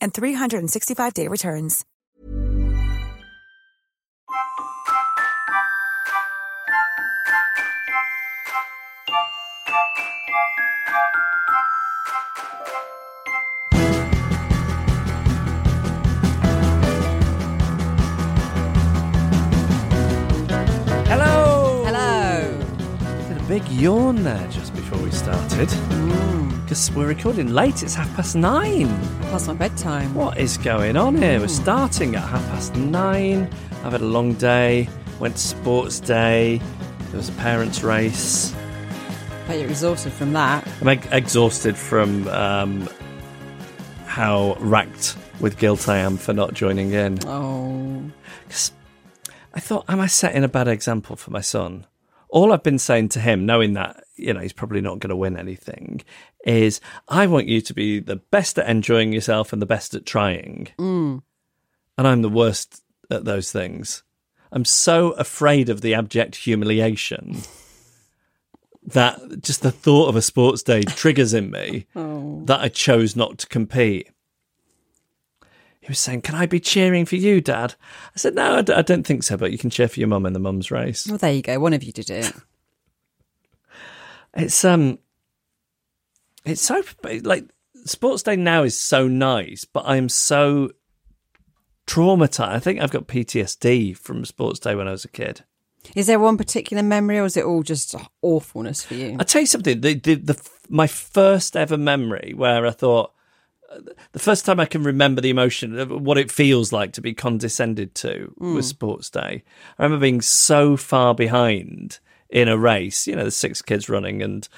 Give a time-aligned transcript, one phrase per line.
[0.00, 1.84] and 365-day returns.
[21.10, 21.84] Hello.
[21.84, 22.58] Hello.
[23.28, 25.68] Did a big yawn there just before we started.
[25.68, 26.49] Mm.
[26.70, 27.82] Because we're recording late.
[27.82, 28.86] It's half past nine.
[29.22, 30.14] Past my bedtime.
[30.14, 31.40] What is going on here?
[31.40, 33.50] We're starting at half past nine.
[33.82, 34.88] I've had a long day.
[35.18, 36.60] Went to sports day.
[37.08, 38.54] There was a parents' race.
[39.48, 40.64] Bet you're exhausted from that.
[40.80, 42.88] I'm ex- exhausted from um,
[44.06, 47.18] how racked with guilt I am for not joining in.
[47.26, 48.00] Oh.
[48.48, 48.70] 'Cause
[49.52, 51.86] I thought, am I setting a bad example for my son?
[52.28, 55.16] All I've been saying to him, knowing that you know he's probably not going to
[55.16, 56.02] win anything,
[56.44, 60.06] is I want you to be the best at enjoying yourself and the best at
[60.06, 60.68] trying.
[60.78, 61.22] Mm.
[61.98, 64.02] And I'm the worst at those things.
[64.52, 67.38] I'm so afraid of the abject humiliation
[68.82, 72.42] that just the thought of a sports day triggers in me oh.
[72.46, 74.10] that I chose not to compete.
[75.80, 77.74] He was saying, Can I be cheering for you, Dad?
[78.14, 80.08] I said, No, I d- I don't think so, but you can cheer for your
[80.08, 81.06] mum in the mum's race.
[81.06, 81.58] Well, there you go.
[81.58, 82.32] One of you did it.
[84.34, 84.98] It's, um,
[86.44, 86.82] it's so,
[87.22, 87.44] like,
[87.84, 90.70] sports day now is so nice, but I'm so
[91.86, 92.48] traumatized.
[92.48, 95.44] I think I've got PTSD from sports day when I was a kid.
[95.96, 99.16] Is there one particular memory, or is it all just awfulness for you?
[99.18, 99.80] I'll tell you something.
[99.80, 103.12] The, the, the, my first ever memory where I thought,
[104.12, 107.14] the first time I can remember the emotion of what it feels like to be
[107.14, 109.42] condescended to was sports day.
[109.78, 111.98] I remember being so far behind
[112.30, 113.06] in a race.
[113.06, 114.48] You know, there's six kids running and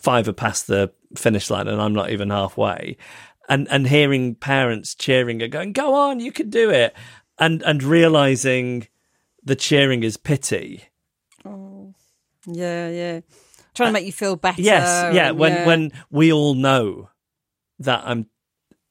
[0.00, 2.96] five are past the finish line, and I'm not even halfway.
[3.48, 6.94] And and hearing parents cheering and going, "Go on, you can do it,"
[7.38, 8.86] and and realizing
[9.42, 10.84] the cheering is pity.
[11.44, 11.94] Oh,
[12.46, 13.20] yeah, yeah.
[13.74, 14.62] Trying to uh, make you feel better.
[14.62, 15.32] Yes, yeah.
[15.32, 15.66] When yeah.
[15.66, 17.10] when we all know
[17.80, 18.26] that I'm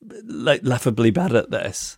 [0.01, 1.97] like laughably bad at this.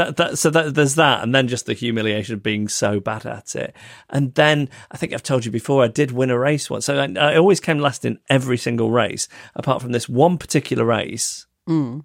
[0.00, 3.26] That that so that there's that, and then just the humiliation of being so bad
[3.26, 3.74] at it,
[4.08, 6.98] and then I think I've told you before I did win a race once, so
[6.98, 11.46] I, I always came last in every single race, apart from this one particular race,
[11.68, 12.04] Mm.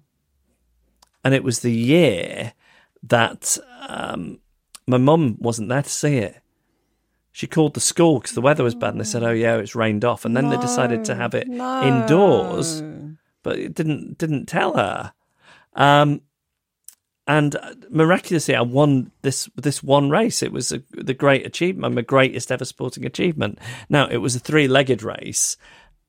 [1.24, 2.52] and it was the year
[3.02, 3.56] that
[3.88, 4.40] um,
[4.86, 6.36] my mum wasn't there to see it.
[7.32, 9.74] She called the school because the weather was bad, and they said, "Oh yeah, it's
[9.74, 12.82] rained off." And then they decided to have it indoors,
[13.42, 15.12] but it didn't didn't tell her.
[15.74, 16.20] Um,
[17.26, 20.42] and uh, miraculously, I won this this one race.
[20.42, 23.58] It was a, the great achievement, my greatest ever sporting achievement.
[23.88, 25.56] Now it was a three legged race,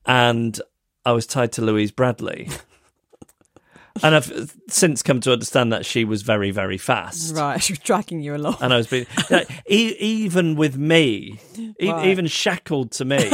[0.05, 0.59] and
[1.05, 2.50] I was tied to Louise Bradley.
[4.03, 7.79] and I've since come to understand that she was very very fast Right, she was
[7.79, 8.57] dragging you along.
[8.61, 12.05] and I was being like, e- even with me, e- Right.
[12.07, 13.28] even shackled to me,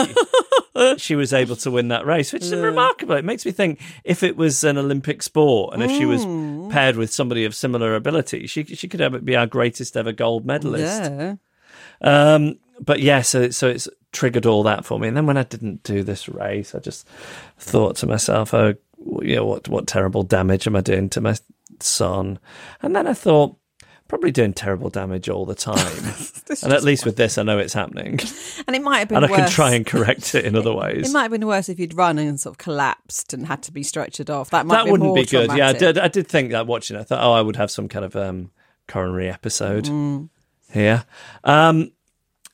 [0.98, 3.16] she was able to win that race, which is remarkable.
[3.16, 6.72] It makes me think if it was an Olympic sport and if she was Mm.
[6.72, 10.46] paired with somebody of similar ability, she she could ever be our greatest ever gold
[10.46, 11.04] medalist.
[11.12, 11.36] Yeah.
[12.02, 15.08] Um, but yeah, so so it's triggered all that for me.
[15.08, 17.08] And then when I didn't do this race, I just
[17.58, 18.76] thought to myself, oh,
[19.22, 21.36] you know, what what terrible damage am I doing to my
[21.80, 22.40] son?
[22.82, 23.58] And then I thought.
[24.14, 26.14] Probably doing terrible damage all the time,
[26.62, 28.20] and at least with this, I know it's happening,
[28.68, 29.40] And it might have been and I worse.
[29.40, 31.10] can try and correct it in other ways.
[31.10, 33.72] It might have been worse if you'd run and sort of collapsed and had to
[33.72, 34.52] be stretchered off.
[34.52, 35.52] That might that be wouldn't more be good.
[35.58, 35.98] Yeah, I did.
[35.98, 36.96] I did think that watching.
[36.96, 37.00] it.
[37.00, 38.52] I thought, oh, I would have some kind of um,
[38.88, 40.30] coronary episode Mm.
[40.72, 41.06] here.
[41.44, 41.92] Um,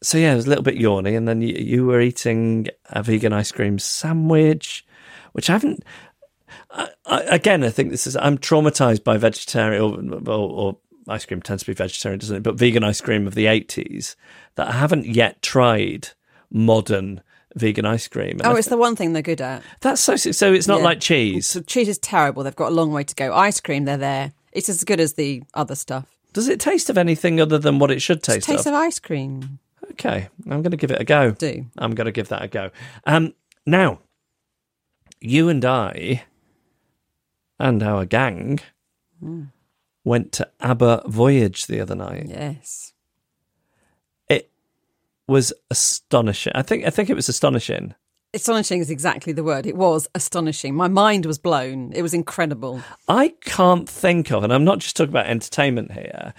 [0.02, 3.04] so yeah, it was a little bit yawny, and then you, you were eating a
[3.04, 4.86] vegan ice cream sandwich,
[5.34, 5.84] which I haven't.
[6.72, 8.16] I, again, I think this is.
[8.16, 10.78] I'm traumatized by vegetarian or, or, or
[11.10, 12.44] ice cream tends to be vegetarian, doesn't it?
[12.44, 14.16] But vegan ice cream of the 80s
[14.56, 16.10] that I haven't yet tried
[16.52, 17.22] modern
[17.56, 18.32] vegan ice cream.
[18.40, 19.64] And Oh, it's the one thing they're good at.
[19.82, 20.16] That's so.
[20.16, 20.86] So it's not Yeah.
[20.86, 21.48] like cheese.
[21.48, 22.44] So cheese is terrible.
[22.44, 23.34] They've got a long way to go.
[23.34, 24.34] Ice cream, they're there.
[24.52, 26.06] It's as good as the other stuff.
[26.34, 28.74] Does it taste of anything other than what it should taste Taste of?
[28.74, 29.60] of ice cream.
[29.92, 31.32] Okay, I'm going to give it a go.
[31.32, 31.66] Do.
[31.78, 32.70] I'm going to give that a go.
[33.06, 33.34] Um,
[33.66, 34.00] now,
[35.20, 36.24] you and I
[37.60, 38.60] and our gang
[39.20, 39.46] Hmm.
[40.10, 42.26] Went to ABBA Voyage the other night.
[42.28, 42.94] Yes.
[44.28, 44.50] It
[45.28, 46.52] was astonishing.
[46.56, 46.86] I think.
[46.86, 47.94] I think it was astonishing.
[48.34, 49.66] Astonishing is exactly the word.
[49.68, 50.76] It was astonishing.
[50.76, 51.94] My mind was blown.
[51.94, 52.82] It was incredible.
[53.08, 56.34] I can't think of, and I'm not just talking about entertainment here.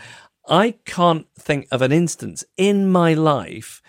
[0.48, 3.82] I can't think of an instance in my life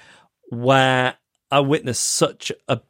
[0.50, 1.16] where
[1.50, 2.82] I witnessed such a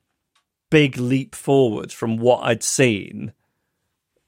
[0.69, 3.31] big leap forward from what I'd seen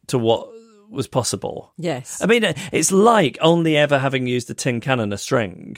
[0.07, 0.52] to what
[0.93, 1.73] was possible.
[1.77, 2.21] Yes.
[2.21, 5.77] I mean, it's like only ever having used a tin can and a string.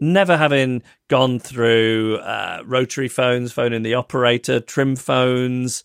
[0.00, 5.84] Never having gone through uh, rotary phones, phone in the operator, trim phones,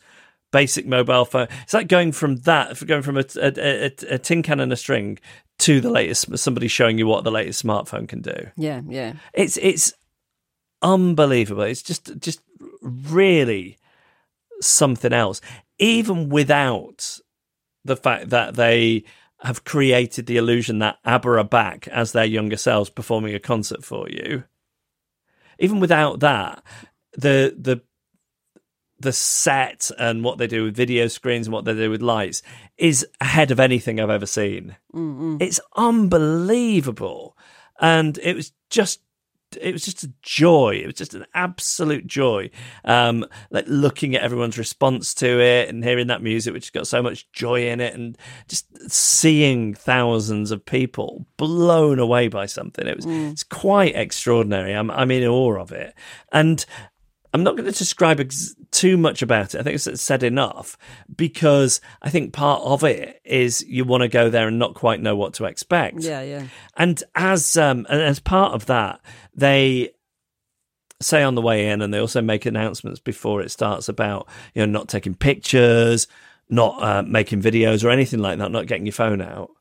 [0.51, 1.47] basic mobile phone.
[1.63, 4.75] It's like going from that, going from a, a, a, a tin can and a
[4.75, 5.17] string
[5.59, 8.49] to the latest, somebody showing you what the latest smartphone can do.
[8.57, 9.13] yeah, yeah.
[9.33, 9.93] It's it's
[10.81, 11.63] unbelievable.
[11.63, 12.41] It's just just
[12.81, 13.77] really
[14.59, 15.39] something else.
[15.79, 17.19] Even without
[17.83, 19.03] the fact that they
[19.43, 23.83] have created the illusion that ABBA are back as their younger selves performing a concert
[23.83, 24.43] for you.
[25.59, 26.63] Even without that,
[27.13, 27.81] the the
[28.99, 32.43] the set and what they do with video screens and what they do with lights
[32.77, 34.75] is ahead of anything I've ever seen.
[34.93, 35.37] Mm-hmm.
[35.39, 37.35] It's unbelievable,
[37.79, 39.01] and it was just
[39.59, 40.75] it was just a joy.
[40.75, 42.49] It was just an absolute joy.
[42.85, 46.87] Um, like looking at everyone's response to it and hearing that music, which has got
[46.87, 48.17] so much joy in it, and
[48.47, 52.87] just seeing thousands of people blown away by something.
[52.87, 54.73] It was it's quite extraordinary.
[54.73, 55.93] I'm I'm in awe of it,
[56.31, 56.65] and
[57.33, 59.59] I'm not going to describe ex- too much about it.
[59.59, 60.77] I think it's said enough
[61.15, 65.01] because I think part of it is you want to go there and not quite
[65.01, 66.01] know what to expect.
[66.01, 66.47] Yeah, yeah.
[66.75, 68.99] And as um, and as part of that,
[69.33, 69.91] they
[71.01, 74.65] say on the way in, and they also make announcements before it starts about you
[74.65, 76.07] know not taking pictures,
[76.49, 79.51] not uh, making videos or anything like that, not getting your phone out.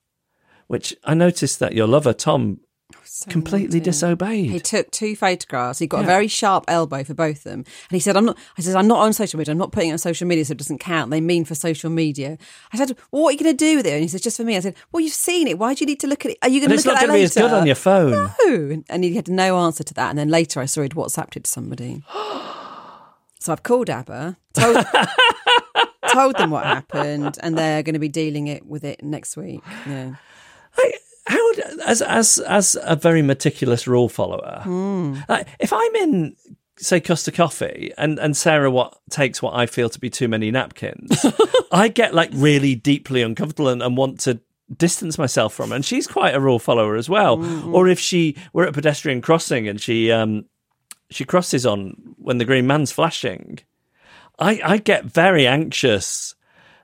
[0.67, 2.61] Which I noticed that your lover Tom
[2.94, 4.50] Oh, so completely disobeyed.
[4.50, 5.78] He took two photographs.
[5.78, 6.04] He got Yeah.
[6.04, 7.60] a very sharp elbow for both of them.
[7.60, 9.52] And he said, I'm not, I said, I'm not on social media.
[9.52, 11.10] I'm not putting it on social media, so it doesn't count.
[11.10, 12.38] They mean for social media.
[12.72, 13.92] I said, well, what are you going to do with it?
[13.92, 14.56] And he said, just for me.
[14.56, 15.58] I said, well, you've seen it.
[15.58, 16.38] Why do you need to look at it?
[16.42, 17.46] Are you going to it's look not at going that to be later?
[17.46, 18.31] as good on your phone.
[18.46, 18.82] No.
[18.88, 20.10] And- he had no answer to that.
[20.10, 22.02] And then later I saw he'd WhatsApped it to somebody.
[23.40, 24.84] so I've called ABBA, told,
[26.12, 29.62] told them what happened, and they're going to be dealing it with it next week.
[29.86, 30.14] Yeah.
[30.78, 30.94] Like,
[31.31, 34.62] how d- as as as a very meticulous rule follower,
[35.29, 36.37] like, if I'm in
[36.77, 40.50] say Costa Coffee and and Sarah what takes what I feel to be too many
[40.50, 41.25] napkins,
[41.73, 44.41] I get like really deeply uncomfortable and, and want to
[44.77, 45.77] distance myself from her.
[45.77, 47.38] And she's quite a rule follower as well.
[47.75, 50.44] Or if she we're at a pedestrian crossing and she um
[51.11, 53.59] she crosses on when the green man's flashing,
[54.38, 56.35] I I get very anxious.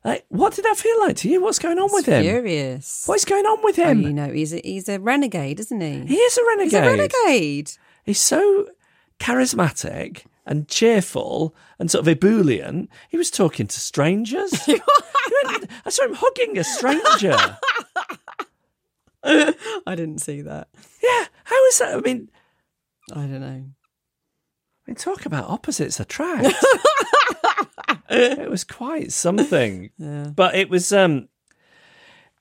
[0.07, 1.43] Like, what did that feel like to you?
[1.43, 2.23] What's going on with him?
[2.23, 3.03] Furious.
[3.07, 4.03] What's going on with Oh, him?
[4.03, 6.07] you know, he's a, he's a renegade, isn't he?
[6.07, 6.71] He is a renegade.
[6.71, 6.83] He's a
[7.27, 7.73] renegade.
[8.05, 8.69] He's so
[9.19, 12.89] charismatic and cheerful and sort of ebullient.
[13.09, 14.53] He was talking to strangers.
[14.69, 17.59] I saw him hugging a stranger.
[19.25, 20.69] I didn't see that.
[21.03, 21.95] Yeah, how is that?
[21.97, 22.31] I mean,
[23.13, 23.47] I don't know.
[23.49, 26.55] I mean, talk about opposites attract.
[28.41, 31.29] it was quite something, but it was um,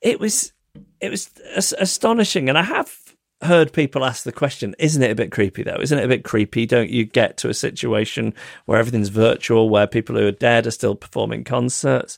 [0.02, 0.54] it was
[1.00, 2.94] it was as- astonishing, and I have
[3.42, 5.78] heard people ask the question: Isn't it a bit creepy though?
[5.82, 6.66] Isn't it a bit creepy?
[6.66, 8.34] Don't you get to a situation
[8.66, 12.18] where everything's virtual, where people who are dead are still performing concerts?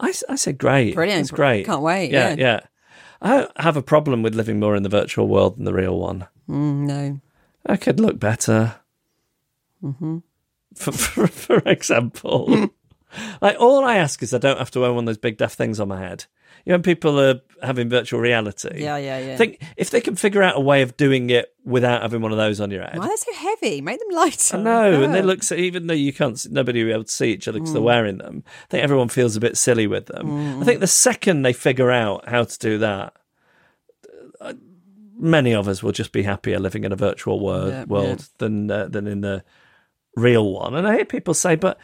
[0.00, 1.22] I, I said, great, Brilliant.
[1.22, 2.36] it's great, Can't wait, Yeah, yeah.
[2.38, 2.60] yeah.
[3.20, 6.28] I have a problem with living more in the virtual world than the real one.
[6.48, 7.20] Mm, no.
[7.66, 8.76] I could look better.
[9.82, 10.18] Mm-hmm.
[10.76, 12.70] For, for, for example,
[13.40, 15.54] like all I ask is I don't have to wear one of those big deaf
[15.54, 16.26] things on my head.
[16.64, 18.82] You know, when people are having virtual reality.
[18.82, 19.36] Yeah, yeah, yeah.
[19.36, 22.38] Think if they can figure out a way of doing it without having one of
[22.38, 22.98] those on your head.
[22.98, 23.80] Why are they so heavy?
[23.80, 24.56] Make them lighter.
[24.56, 25.24] I know, and they Oh.
[25.24, 25.54] look so.
[25.54, 27.80] Even though you can't, see- nobody will be able to see each other because they're
[27.82, 28.42] wearing them.
[28.46, 30.60] I think everyone feels a bit silly with them.
[30.60, 33.14] I think the second they figure out how to do that,
[34.40, 34.54] uh,
[35.18, 38.70] many of us will just be happier living in a virtual world, Yeah, world than
[38.70, 39.44] uh, than in the
[40.16, 40.74] real one.
[40.74, 41.78] And I hear people say, "But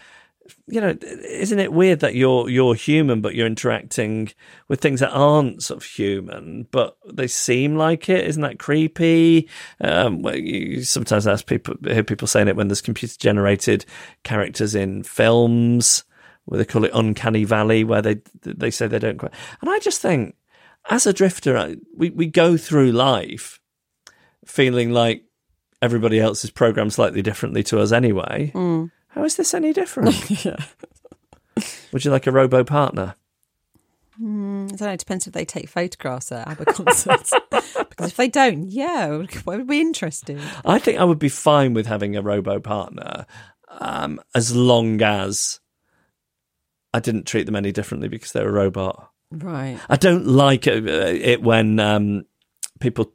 [0.67, 4.31] you know, isn't it weird that you're you're human, but you're interacting
[4.69, 8.27] with things that aren't sort of human, but they seem like it?
[8.27, 9.49] Isn't that creepy?
[9.81, 13.87] Um, well, you sometimes ask people, hear people saying it when there's computer generated
[14.23, 16.05] characters in films,
[16.45, 19.33] where they call it uncanny valley, where they they say they don't quite.
[19.63, 20.35] And I just think,
[20.91, 23.61] as a drifter, I- we we go through life
[24.45, 25.25] feeling like
[25.81, 28.51] everybody else is programmed slightly differently to us anyway.
[29.15, 30.09] How is this any different?
[31.93, 33.15] Would you like a robo partner?
[34.17, 34.91] I don't know.
[34.91, 37.33] It depends if they take photographs at ABBA concerts.
[37.51, 39.09] because if they don't, yeah,
[39.45, 40.41] why would we be interested?
[40.65, 43.27] I think I would be fine with having a robo partner
[43.69, 45.61] um, as long as
[46.93, 49.11] I didn't treat them any differently because they're a robot.
[49.31, 49.79] Right.
[49.89, 52.25] I don't like it, it when um,
[52.81, 53.13] people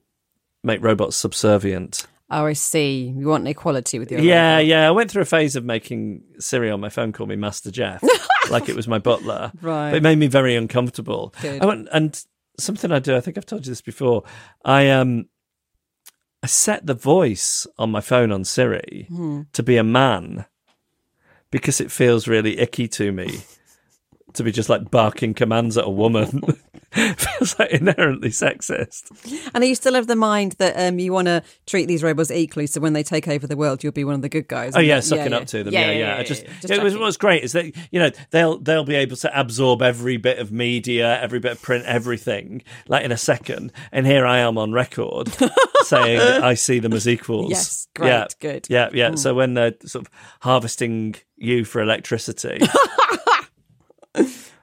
[0.63, 2.07] make robots subservient.
[2.31, 3.13] Oh, I see.
[3.15, 4.87] You want equality with your Yeah, yeah.
[4.87, 8.03] I went through a phase of making Siri on my phone call me Master Geoff,
[8.51, 9.51] like it was my butler.
[9.61, 9.91] Right.
[9.91, 11.33] But it made me very uncomfortable.
[11.41, 11.61] Good.
[11.61, 12.23] I went, and
[12.59, 14.23] something I do, I think I've told you this before.
[14.63, 15.27] I um,
[16.43, 19.41] I set the voice on my phone on Siri Hmm.
[19.53, 20.45] to be a man
[21.51, 23.41] because it feels really icky to me
[24.33, 26.41] to be just like barking commands at a woman.
[26.91, 29.11] feels like inherently sexist.
[29.53, 32.65] And you still have the mind that um, you want to treat these robots equally,
[32.65, 34.75] so when they take over the world, you'll be one of the good guys.
[34.75, 35.73] Oh yeah, that- sucking up to them.
[35.73, 36.17] Yeah, yeah.
[36.17, 39.15] I just, Just it was what's great is that you know they'll they'll be able
[39.17, 43.71] to absorb every bit of media, every bit of print, everything like in a second.
[43.91, 45.29] And here I am on record
[45.83, 47.51] saying I see them as equals.
[47.51, 48.67] Yes, great, yeah, good.
[48.69, 49.15] Yeah, yeah.
[49.15, 52.59] So when they're sort of harvesting you for electricity.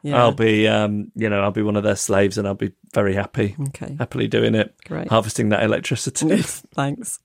[0.03, 0.23] Yeah.
[0.23, 3.15] I'll be, um, you know, I'll be one of their slaves, and I'll be very
[3.15, 3.97] happy, Okay.
[3.99, 5.09] happily doing it, Great.
[5.09, 6.37] harvesting that electricity.
[6.75, 7.19] Thanks.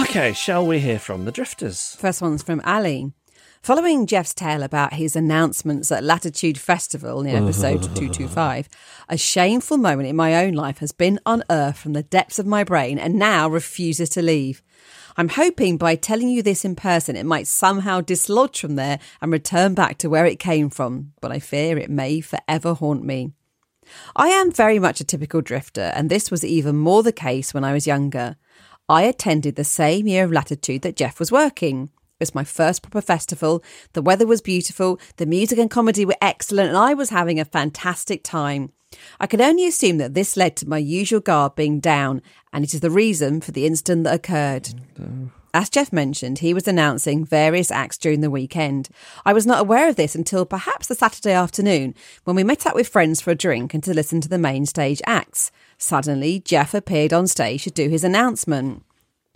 [0.00, 1.96] okay, shall we hear from the drifters?
[1.98, 3.12] First one's from Ali.
[3.62, 8.68] Following Geoff's tale about his announcements at Latitude Festival in episode 225,
[9.08, 12.64] a shameful moment in my own life has been unearthed from the depths of my
[12.64, 14.62] brain and now refuses to leave.
[15.16, 19.32] I'm hoping by telling you this in person, it might somehow dislodge from there and
[19.32, 23.32] return back to where it came from, but I fear it may forever haunt me.
[24.14, 27.64] I am very much a typical drifter, and this was even more the case when
[27.64, 28.36] I was younger.
[28.88, 31.90] I attended the same year of latitude that Geoff was working.
[32.18, 33.62] It was my first proper festival.
[33.92, 37.44] The weather was beautiful, the music and comedy were excellent, and I was having a
[37.44, 38.72] fantastic time.
[39.20, 42.20] I can only assume that this led to my usual guard being down,
[42.52, 44.70] and it is the reason for the incident that occurred.
[45.54, 48.88] As Geoff mentioned, he was announcing various acts during the weekend.
[49.24, 51.94] I was not aware of this until perhaps the Saturday afternoon
[52.24, 54.66] when we met up with friends for a drink and to listen to the main
[54.66, 55.52] stage acts.
[55.78, 58.82] Suddenly, Geoff appeared on stage to do his announcement.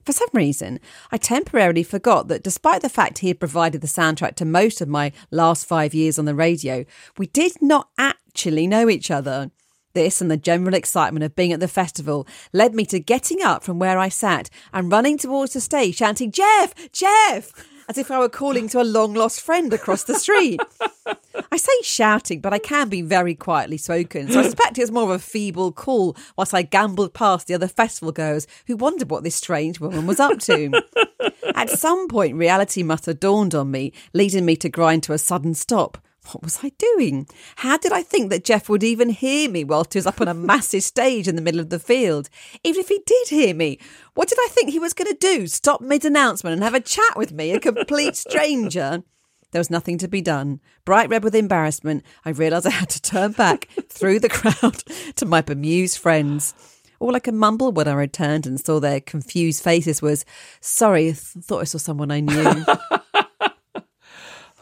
[0.05, 0.81] For some reason,
[1.11, 4.89] I temporarily forgot that despite the fact he had provided the soundtrack to most of
[4.89, 6.85] my last five years on the radio,
[7.19, 9.51] we did not actually know each other.
[9.95, 13.63] This and the general excitement of being at the festival led me to getting up
[13.63, 17.53] from where I sat and running towards the stage, shouting, Geoff, Geoff,
[17.89, 20.61] as if I were calling to a long lost friend across the street.
[21.51, 24.91] I say shouting, but I can be very quietly spoken, so I suspect it was
[24.91, 29.11] more of a feeble call whilst I gambled past the other festival goers who wondered
[29.11, 30.83] what this strange woman was up to.
[31.55, 35.19] At some point, reality must have dawned on me, leading me to grind to a
[35.19, 35.99] sudden stop.
[36.31, 37.27] What was I doing?
[37.57, 40.29] How did I think that Geoff would even hear me whilst he was up on
[40.29, 42.29] a massive stage in the middle of the field?
[42.63, 43.79] Even if he did hear me,
[44.15, 45.47] what did I think he was going to do?
[45.49, 49.03] Stop mid announcement and have a chat with me, a complete stranger?
[49.51, 50.61] There was nothing to be done.
[50.85, 54.79] Bright red with embarrassment, I realised I had to turn back through the crowd
[55.17, 56.55] to my bemused friends.
[57.01, 60.25] All I could mumble when I returned and saw their confused faces was,
[60.61, 62.65] Sorry, I th- thought I saw someone I knew.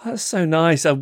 [0.04, 0.86] That's so nice.
[0.86, 0.96] I,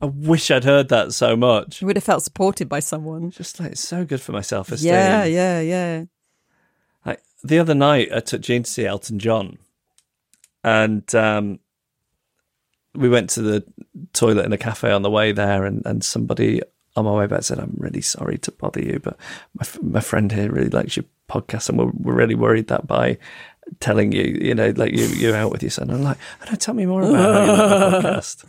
[0.00, 1.82] I wish I'd heard that so much.
[1.82, 3.30] I would have felt supported by someone.
[3.30, 4.92] Just like it's so good for my self esteem.
[4.92, 6.04] Yeah, yeah, yeah.
[7.06, 9.58] Like, the other night, I took Jean to see Elton John,
[10.62, 11.58] and um,
[12.94, 13.64] we went to the
[14.12, 16.60] toilet in a cafe on the way there, and, and somebody
[16.96, 19.16] on my way back said, "I'm really sorry to bother you, but
[19.54, 22.86] my f- my friend here really likes your podcast, and we're, we're really worried that
[22.86, 23.16] by."
[23.80, 25.90] Telling you, you know, like you, you're out with your son.
[25.90, 28.44] I'm like, oh, no, tell me more about how you the podcast.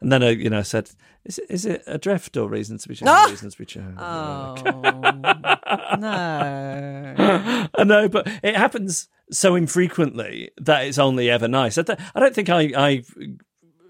[0.00, 0.90] And then I, you know, I said,
[1.24, 3.08] is it, is it a drift or reasons to be shown?
[3.08, 3.26] Ah!
[3.28, 3.96] Reasons to be shown.
[3.98, 4.54] Oh,
[5.98, 7.14] no.
[7.74, 11.78] I know, but it happens so infrequently that it's only ever nice.
[11.78, 13.02] I don't, I don't think I, I,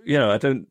[0.05, 0.67] you know, I don't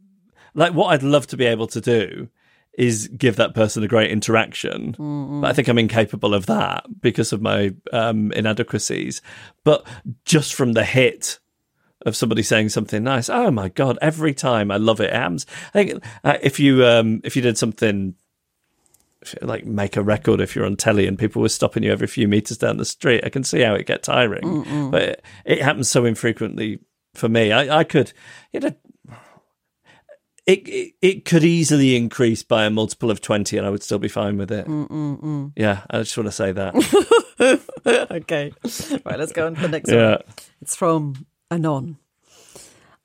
[0.53, 2.29] like what I'd love to be able to do
[2.77, 4.95] is give that person a great interaction.
[5.41, 9.21] But I think I'm incapable of that because of my um, inadequacies.
[9.63, 9.85] But
[10.23, 11.39] just from the hit
[12.05, 13.97] of somebody saying something nice, oh my god!
[14.01, 15.09] Every time I love it.
[15.09, 15.47] It happens.
[15.73, 18.13] I think uh, if you um, if you did something
[19.41, 22.27] like make a record if you're on telly and people were stopping you every few
[22.27, 23.23] meters down the street.
[23.25, 26.79] I can see how it get tiring, but it, it happens so infrequently
[27.15, 27.51] for me.
[27.51, 28.13] I, I could,
[28.53, 28.75] you know,
[30.47, 33.99] it, it it could easily increase by a multiple of twenty, and I would still
[33.99, 34.65] be fine with it.
[34.65, 35.51] Mm, mm, mm.
[35.55, 36.73] Yeah, I just want to say that.
[38.11, 38.53] okay.
[39.05, 39.99] Right, let's go on to the next one.
[39.99, 40.17] yeah,
[40.61, 41.97] It's from Anon.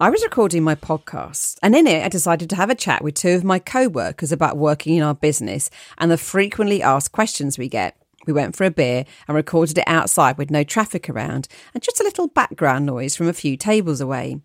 [0.01, 3.15] I was recording my podcast, and in it, I decided to have a chat with
[3.15, 5.69] two of my co workers about working in our business
[5.99, 7.97] and the frequently asked questions we get.
[8.27, 12.01] We went for a beer and recorded it outside with no traffic around and just
[12.01, 14.41] a little background noise from a few tables away.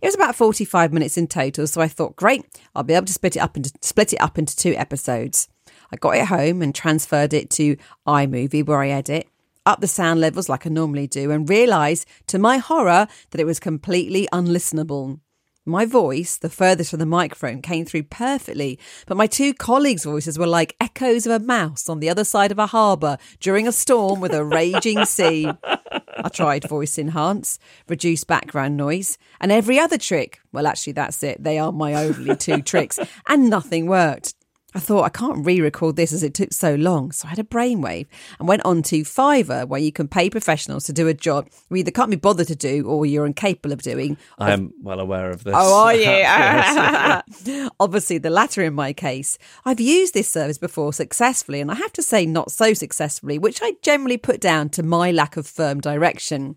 [0.00, 2.44] It was about 45 minutes in total, so I thought, great,
[2.74, 5.48] I'll be able to split it up into split it up into two episodes.
[5.92, 9.28] I got it home and transferred it to iMovie where I edit,
[9.66, 13.46] up the sound levels like I normally do, and realised to my horror that it
[13.46, 15.20] was completely unlistenable.
[15.66, 20.38] My voice, the furthest from the microphone, came through perfectly, but my two colleagues' voices
[20.38, 23.72] were like echoes of a mouse on the other side of a harbour during a
[23.72, 25.50] storm with a raging sea.
[25.66, 30.40] I tried voice enhance, reduce background noise, and every other trick.
[30.50, 31.44] Well, actually, that's it.
[31.44, 32.98] They are my only two tricks,
[33.28, 34.34] and nothing worked.
[34.74, 37.44] I thought I can't re-record this as it took so long, so I had a
[37.44, 38.06] brainwave
[38.38, 41.76] and went on to Fiverr, where you can pay professionals to do a job you
[41.76, 44.16] either can't be bothered to do or you're incapable of doing.
[44.38, 45.54] I am well aware of this.
[45.56, 45.94] Oh, are
[47.54, 47.70] you?
[47.80, 49.38] Obviously, the latter in my case.
[49.64, 53.60] I've used this service before successfully, and I have to say, not so successfully, which
[53.62, 56.56] I generally put down to my lack of firm direction.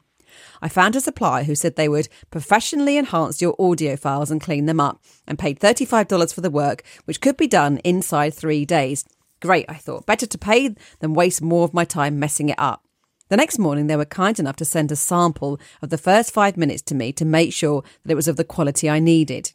[0.62, 4.66] I found a supplier who said they would professionally enhance your audio files and clean
[4.66, 9.06] them up, and paid $35 for the work, which could be done inside three days.
[9.42, 10.06] Great, I thought.
[10.06, 12.84] Better to pay than waste more of my time messing it up.
[13.30, 16.56] The next morning, they were kind enough to send a sample of the first five
[16.56, 19.54] minutes to me to make sure that it was of the quality I needed.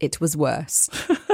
[0.00, 0.90] It was worse.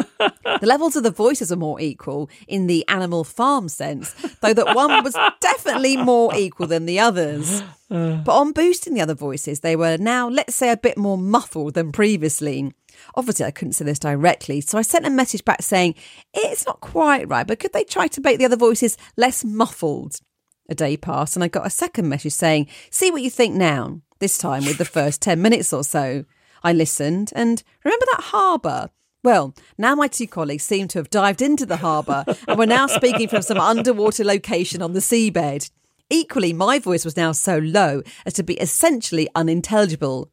[0.61, 4.75] the levels of the voices are more equal in the animal farm sense, though that
[4.75, 7.63] one was definitely more equal than the others.
[7.89, 11.75] But on boosting the other voices, they were now, let's say, a bit more muffled
[11.75, 12.73] than previously.
[13.15, 15.95] Obviously, I couldn't say this directly, so I sent a message back saying,
[16.33, 20.21] It's not quite right, but could they try to make the other voices less muffled?
[20.69, 24.01] A day passed, and I got a second message saying, See what you think now,
[24.21, 26.25] this time with the first 10 minutes or so.
[26.63, 28.91] I listened, and remember that harbour?
[29.25, 32.89] Well, now my two colleagues seem to have dived into the harbour and were now
[32.89, 35.71] speaking from some underwater location on the seabed.
[36.11, 40.31] Equally, my voice was now so low as to be essentially unintelligible.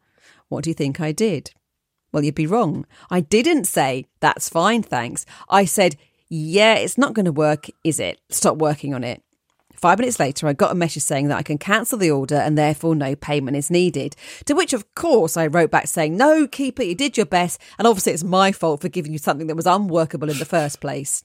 [0.47, 1.51] What do you think I did?
[2.11, 2.87] Well, you'd be wrong.
[3.11, 5.25] I didn't say, that's fine, thanks.
[5.47, 5.95] I said,
[6.27, 8.19] yeah, it's not going to work, is it?
[8.29, 9.21] Stop working on it.
[9.79, 12.57] Five minutes later, I got a message saying that I can cancel the order and
[12.57, 14.13] therefore no payment is needed.
[14.45, 17.61] To which, of course, I wrote back saying, No, keep it, you did your best,
[17.77, 20.81] and obviously it's my fault for giving you something that was unworkable in the first
[20.81, 21.23] place.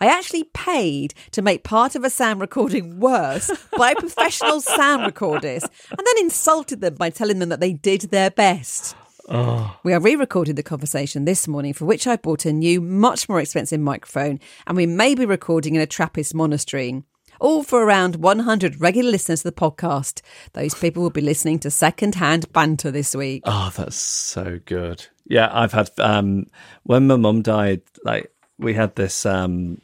[0.00, 5.04] I actually paid to make part of a sound recording worse by a professional sound
[5.04, 8.94] recorders and then insulted them by telling them that they did their best.
[9.28, 9.78] Ah.
[9.82, 13.28] We are re recording the conversation this morning, for which I bought a new, much
[13.28, 17.02] more expensive microphone, and we may be recording in a Trappist monastery.
[17.40, 20.22] All for around 100 regular listeners to the podcast.
[20.54, 23.42] Those people will be listening to second hand banter this week.
[23.46, 25.06] Oh, that's so good.
[25.24, 26.46] Yeah, I've had um
[26.84, 29.80] when my mum died, like we had this um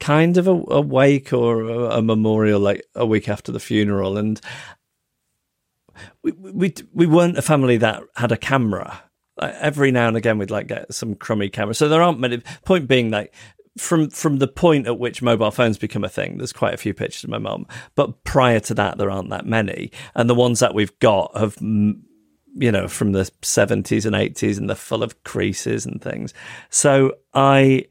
[0.00, 4.18] kind of a, a wake or a, a memorial like a week after the funeral
[4.18, 4.40] and
[6.22, 9.02] we we we weren't a family that had a camera.
[9.36, 11.74] Like, every now and again we'd like get some crummy camera.
[11.74, 13.34] So there aren't many point being like
[13.76, 16.94] from from the point at which mobile phones become a thing, there's quite a few
[16.94, 17.66] pictures of my mum.
[17.94, 21.56] But prior to that, there aren't that many, and the ones that we've got have,
[21.60, 26.32] you know, from the 70s and 80s, and they're full of creases and things.
[26.70, 27.86] So I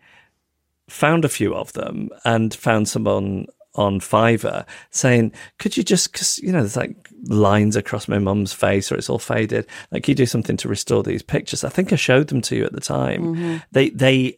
[0.89, 6.37] found a few of them and found someone on Fiverr saying, "Could you just, because
[6.39, 9.65] you know, there's like lines across my mum's face, or it's all faded.
[9.91, 12.65] Like, you do something to restore these pictures." I think I showed them to you
[12.65, 13.35] at the time.
[13.35, 13.57] Mm-hmm.
[13.71, 14.37] They they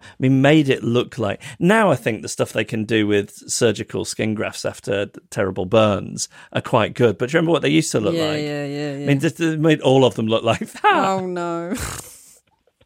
[0.00, 1.90] I mean, made it look like now.
[1.90, 6.60] I think the stuff they can do with surgical skin grafts after terrible burns are
[6.60, 7.18] quite good.
[7.18, 8.40] But do you remember what they used to look yeah, like?
[8.40, 9.04] yeah, yeah, yeah.
[9.04, 10.84] I mean, just, made all of them look like that.
[10.84, 11.74] oh no.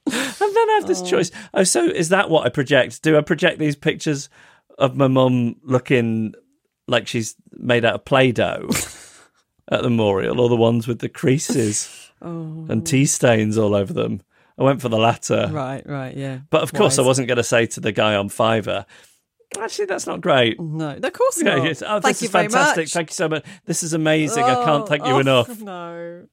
[0.05, 0.15] And
[0.57, 1.07] then I have this oh.
[1.07, 1.31] choice.
[1.55, 3.03] Oh, so is that what I project?
[3.03, 4.29] Do I project these pictures
[4.79, 6.35] of my mum looking
[6.89, 8.69] like she's made out of Play Doh
[9.71, 12.67] at the memorial, or the ones with the creases Oh.
[12.69, 14.23] and tea stains all over them?
[14.59, 15.49] I went for the latter.
[15.51, 16.41] Right, right, yeah.
[16.51, 18.85] But of course, I wasn't going to say to the guy on Fiverr,
[19.61, 20.61] actually, that's not great.
[20.61, 21.65] No, of course Yeah, not.
[21.65, 21.83] yes.
[21.83, 22.89] Oh, Thank this you is fantastic.
[22.89, 23.45] Thank you so much.
[23.67, 24.45] This is amazing.
[24.45, 25.61] I can't thank you oh, oh, enough.
[25.61, 26.27] No,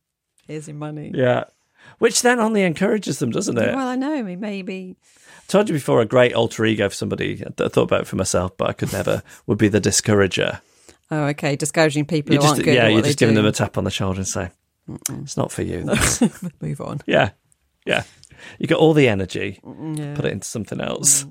[0.48, 1.12] here's your money.
[1.14, 1.46] Yeah.
[2.00, 3.76] Which then only encourages them, doesn't it?
[3.76, 4.14] Well, I know.
[4.14, 4.96] I mean, maybe.
[5.48, 7.44] told you before, a great alter ego for somebody.
[7.46, 9.24] I thought about it for myself, but I could never.
[9.48, 10.62] would be the discourager.
[11.12, 11.56] Oh, okay.
[11.56, 13.42] Discouraging people You who just, aren't good yeah, you're just giving do.
[13.42, 14.52] them a tap on the shoulder and say,
[15.24, 15.80] "It's not for you."
[16.62, 17.02] Move on.
[17.08, 17.32] yeah,
[17.86, 18.04] yeah.
[18.58, 19.60] You got all the energy.
[19.64, 20.16] Yeah.
[20.16, 21.26] Put it into something else.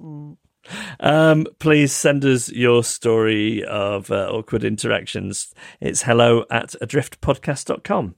[1.00, 5.54] Um, please send us your story of uh, awkward interactions.
[5.80, 8.14] It's hello at adriftpodcast.com.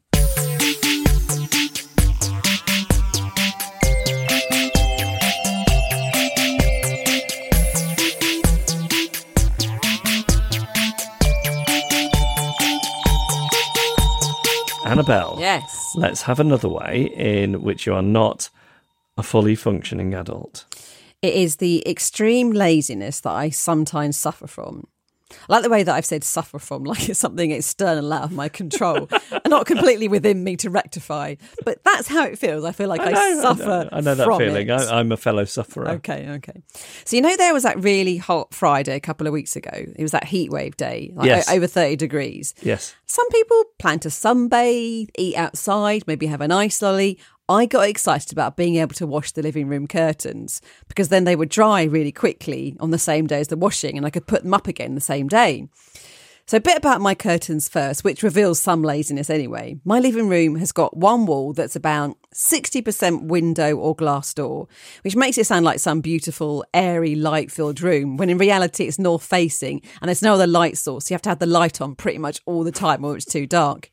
[15.01, 15.37] Annabel.
[15.41, 15.93] Yes.
[15.95, 18.51] Let's have another way in which you are not
[19.17, 20.67] a fully functioning adult.
[21.23, 24.89] It is the extreme laziness that I sometimes suffer from.
[25.31, 28.33] I like the way that I've said suffer from, like it's something external out of
[28.33, 31.37] my control and not completely within me to rectify.
[31.65, 32.65] But that's how it feels.
[32.65, 33.65] I feel like I, know, suffer.
[33.65, 34.69] know, I know that feeling.
[34.69, 34.73] it.
[34.73, 35.89] I, I'm a fellow sufferer.
[35.91, 36.63] Okay, okay.
[37.05, 39.71] So you know there was that really hot Friday a couple of weeks ago.
[39.73, 41.51] It was that heat wave day, like Yes.
[41.51, 42.55] over thirty degrees.
[42.63, 42.95] Yes.
[43.07, 47.19] Some people plan to sunbathe, eat outside, maybe have an ice lolly.
[47.51, 51.35] I got excited about being able to wash the living room curtains because then they
[51.35, 54.45] would dry really quickly on the same day as the washing and I could put
[54.45, 55.69] them up again the same day.
[56.47, 59.81] So, a bit about my curtains first, which reveals some laziness anyway.
[59.85, 64.69] My living room has got one wall that's about 60% window or glass door,
[65.03, 68.99] which makes it sound like some beautiful, airy, light filled room, when in reality it's
[68.99, 71.11] north facing and there's no other light source.
[71.11, 73.47] You have to have the light on pretty much all the time or it's too
[73.47, 73.91] dark.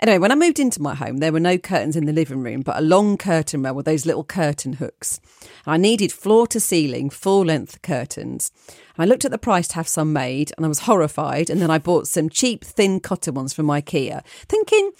[0.00, 2.62] Anyway, when I moved into my home, there were no curtains in the living room,
[2.62, 5.20] but a long curtain rail with those little curtain hooks.
[5.66, 8.52] And I needed floor to ceiling, full length curtains.
[8.96, 11.50] And I looked at the price to have some made and I was horrified.
[11.50, 14.92] And then I bought some cheap, thin cotton ones from IKEA, thinking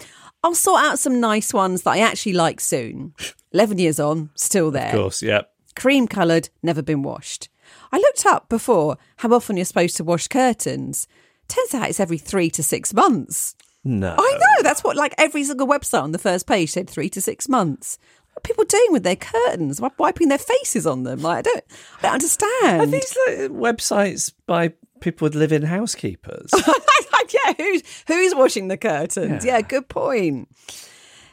[0.43, 3.13] I'll sort out some nice ones that I actually like soon.
[3.51, 5.41] 11 years on, still there Of course, yeah.
[5.75, 7.49] cream coloured, never been washed.
[7.91, 11.07] I looked up before how often you're supposed to wash curtains.
[11.47, 13.55] Turns out it's every three to six months.
[13.89, 14.15] No.
[14.15, 17.19] I know, that's what like every single website on the first page said three to
[17.19, 17.97] six months.
[18.27, 19.81] What are people doing with their curtains?
[19.97, 21.23] Wiping their faces on them?
[21.23, 21.65] Like I don't
[21.97, 22.81] I don't understand.
[22.81, 26.51] Are these like websites by people with live-in housekeepers?
[27.33, 29.43] yeah, who's who's washing the curtains?
[29.43, 29.61] Yeah.
[29.61, 30.49] good point.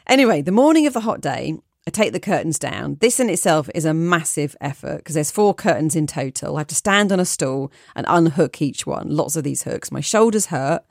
[0.07, 2.97] Anyway, the morning of the hot day, I take the curtains down.
[3.01, 6.55] This in itself is a massive effort because there's four curtains in total.
[6.55, 9.15] I have to stand on a stool and unhook each one.
[9.15, 9.91] Lots of these hooks.
[9.91, 10.83] My shoulders hurt.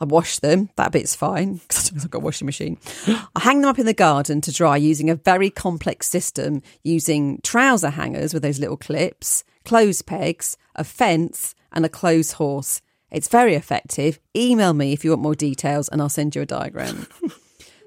[0.00, 0.70] I wash them.
[0.76, 2.78] That bit's fine because I've got a washing machine.
[3.06, 7.40] I hang them up in the garden to dry using a very complex system using
[7.42, 12.80] trouser hangers with those little clips, clothes pegs, a fence, and a clothes horse.
[13.10, 14.20] It's very effective.
[14.36, 17.06] Email me if you want more details and I'll send you a diagram.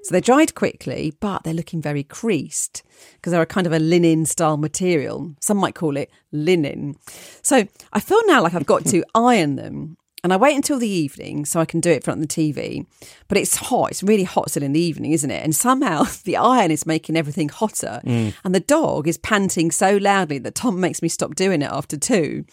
[0.02, 2.82] So they dried quickly, but they're looking very creased
[3.14, 5.32] because they're a kind of a linen style material.
[5.40, 6.96] Some might call it linen.
[7.42, 9.96] So I feel now like I've got to iron them.
[10.24, 12.34] And I wait until the evening so I can do it in front of the
[12.34, 12.86] TV.
[13.26, 13.90] But it's hot.
[13.90, 15.42] It's really hot still in the evening, isn't it?
[15.42, 18.00] And somehow the iron is making everything hotter.
[18.04, 18.34] Mm.
[18.44, 21.96] And the dog is panting so loudly that Tom makes me stop doing it after
[21.96, 22.44] two.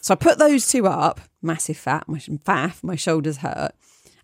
[0.00, 3.72] So I put those two up, massive fat, my faff, my shoulders hurt.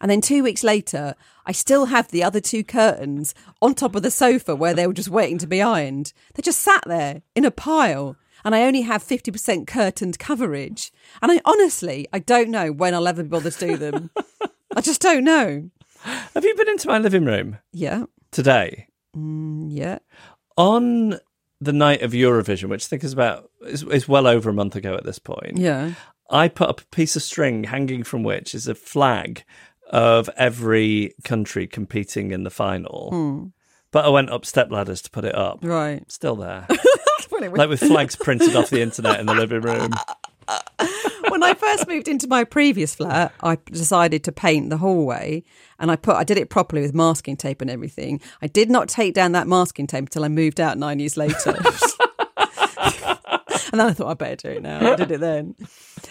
[0.01, 1.15] And then two weeks later,
[1.47, 4.93] I still have the other two curtains on top of the sofa where they were
[4.93, 6.13] just waiting to be ironed.
[6.35, 8.17] They just sat there in a pile.
[8.45, 10.93] And I only have 50% curtained coverage.
[11.21, 14.11] And I honestly, I don't know when I'll ever be bothered to do them.
[14.77, 15.71] I just don't know.
[16.35, 18.05] Have you been into my living room Yeah.
[18.33, 18.89] today?
[19.17, 19.99] Mm, yeah.
[20.57, 21.19] On
[21.61, 24.75] the night of Eurovision, which I think is about is, is well over a month
[24.75, 25.59] ago at this point.
[25.59, 25.93] Yeah.
[26.31, 29.45] I put up a piece of string hanging from which is a flag
[29.91, 33.11] of every country competing in the final.
[33.13, 33.47] Hmm.
[33.91, 35.59] But I went up step ladders to put it up.
[35.63, 36.11] Right.
[36.11, 36.67] Still there.
[37.43, 39.93] It- like with flags printed off the internet in the living room.
[41.29, 45.45] when I first moved into my previous flat, I decided to paint the hallway
[45.79, 48.21] and I put I did it properly with masking tape and everything.
[48.41, 51.57] I did not take down that masking tape until I moved out 9 years later.
[53.73, 54.93] and then I thought I'd better do it now.
[54.93, 55.55] I did it then.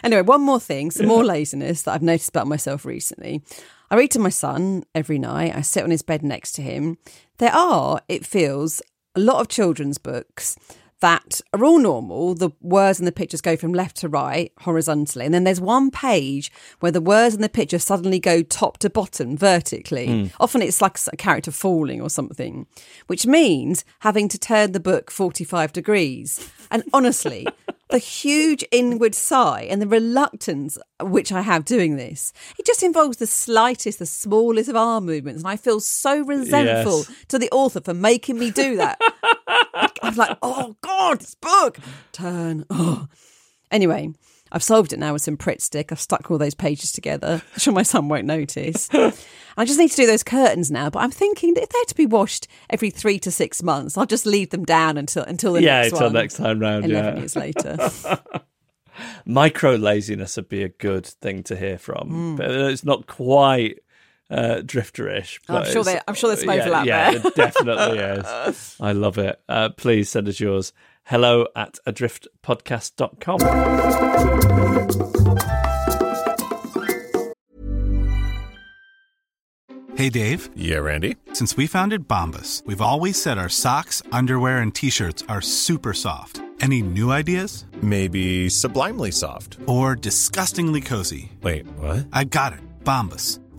[0.04, 3.42] Anyway, one more thing, some more laziness that I've noticed about myself recently.
[3.90, 5.56] I read to my son every night.
[5.56, 6.98] I sit on his bed next to him.
[7.38, 8.82] There are, it feels,
[9.16, 10.58] a lot of children's books
[11.02, 12.34] that are all normal.
[12.34, 15.26] The words and the pictures go from left to right horizontally.
[15.26, 18.90] And then there's one page where the words and the picture suddenly go top to
[18.90, 20.08] bottom vertically.
[20.08, 20.28] Hmm.
[20.40, 22.68] Often it's like a character falling or something,
[23.08, 26.50] which means having to turn the book 45 degrees.
[26.70, 27.48] And honestly,
[27.92, 33.18] the huge inward sigh and the reluctance which I have doing this, it just involves
[33.18, 35.44] the slightest, the smallest of arm movements.
[35.44, 37.12] And I feel so resentful Yes.
[37.28, 39.00] to the author for making me do that.
[40.04, 41.78] I'm like, oh God, this book.
[42.12, 42.66] Turn.
[42.70, 43.08] Oh.
[43.70, 44.14] Anyway,
[44.52, 45.92] I've solved it now with some Pritt stick.
[45.92, 47.42] I've stuck all those pages together.
[47.54, 48.90] I'm sure my son won't notice.
[49.58, 50.90] I just need to do those curtains now.
[50.90, 54.26] But I'm thinking if they're to be washed every three to six months, I'll just
[54.26, 55.74] leave them down until until the next time.
[55.76, 56.14] yeah, next until one.
[56.14, 56.86] next time round.
[56.86, 57.78] Eleven Yeah, years later.
[59.26, 62.36] micro laziness would be a good thing to hear from, Hmm.
[62.36, 63.80] but it's not quite
[64.30, 65.40] uh, drifterish.
[65.50, 67.32] I'm sure I'm sure there's some yeah, overlap yeah, there.
[67.32, 68.76] definitely is.
[68.80, 69.42] I love it.
[69.50, 70.72] Uh, please send us yours.
[71.06, 73.40] Hello at adriftpodcast.com.
[79.96, 81.18] Hey Dave, Yeah, Randy.
[81.34, 85.94] since we founded Bombas, we've always said our socks, underwear, and t shirts are super
[85.94, 86.42] soft.
[86.60, 87.66] Any new ideas?
[87.82, 89.58] Maybe sublimely soft.
[89.68, 91.32] Or disgustingly cozy?
[91.42, 92.08] Wait, what?
[92.14, 92.60] I got it.
[92.84, 93.40] Bombas.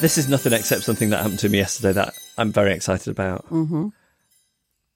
[0.00, 3.46] This is nothing except something that happened to me yesterday that I'm very excited about.
[3.50, 3.88] Mm-hmm.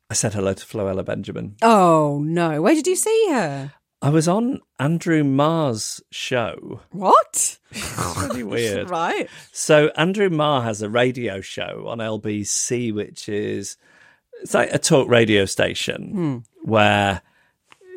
[0.08, 1.56] I said hello to Floella Benjamin.
[1.62, 2.62] oh no!
[2.62, 3.72] Where did you see her?
[4.00, 6.80] I was on Andrew Marr's show.
[6.90, 7.58] What?
[7.72, 8.90] It's really weird.
[9.02, 9.28] right.
[9.50, 13.76] So Andrew Marr has a radio show on LBC, which is
[14.42, 17.22] it's like a talk radio station where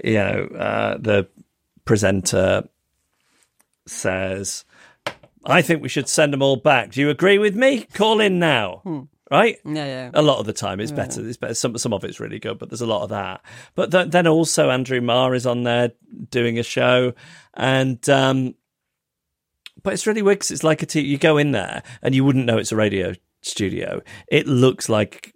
[0.04, 1.28] you know uh, the
[1.84, 2.68] presenter
[3.86, 4.64] says,
[5.46, 6.92] "I think we should send them all back.
[6.92, 7.82] Do you agree with me?
[7.94, 8.82] Call in now."
[9.32, 9.58] Right?
[9.66, 10.12] Yeah, yeah.
[10.14, 11.28] A lot of the time, it's better.
[11.28, 11.56] It's better.
[11.56, 13.42] Some some of it's really good, but there's a lot of that.
[13.74, 15.94] But th- then also Andrew Marr is on there
[16.30, 17.14] doing a show,
[17.56, 18.54] and um,
[19.82, 22.24] but it's really weird 'cause it's like a t- you go in there and you
[22.24, 24.02] wouldn't know it's a radio studio.
[24.28, 25.34] It looks like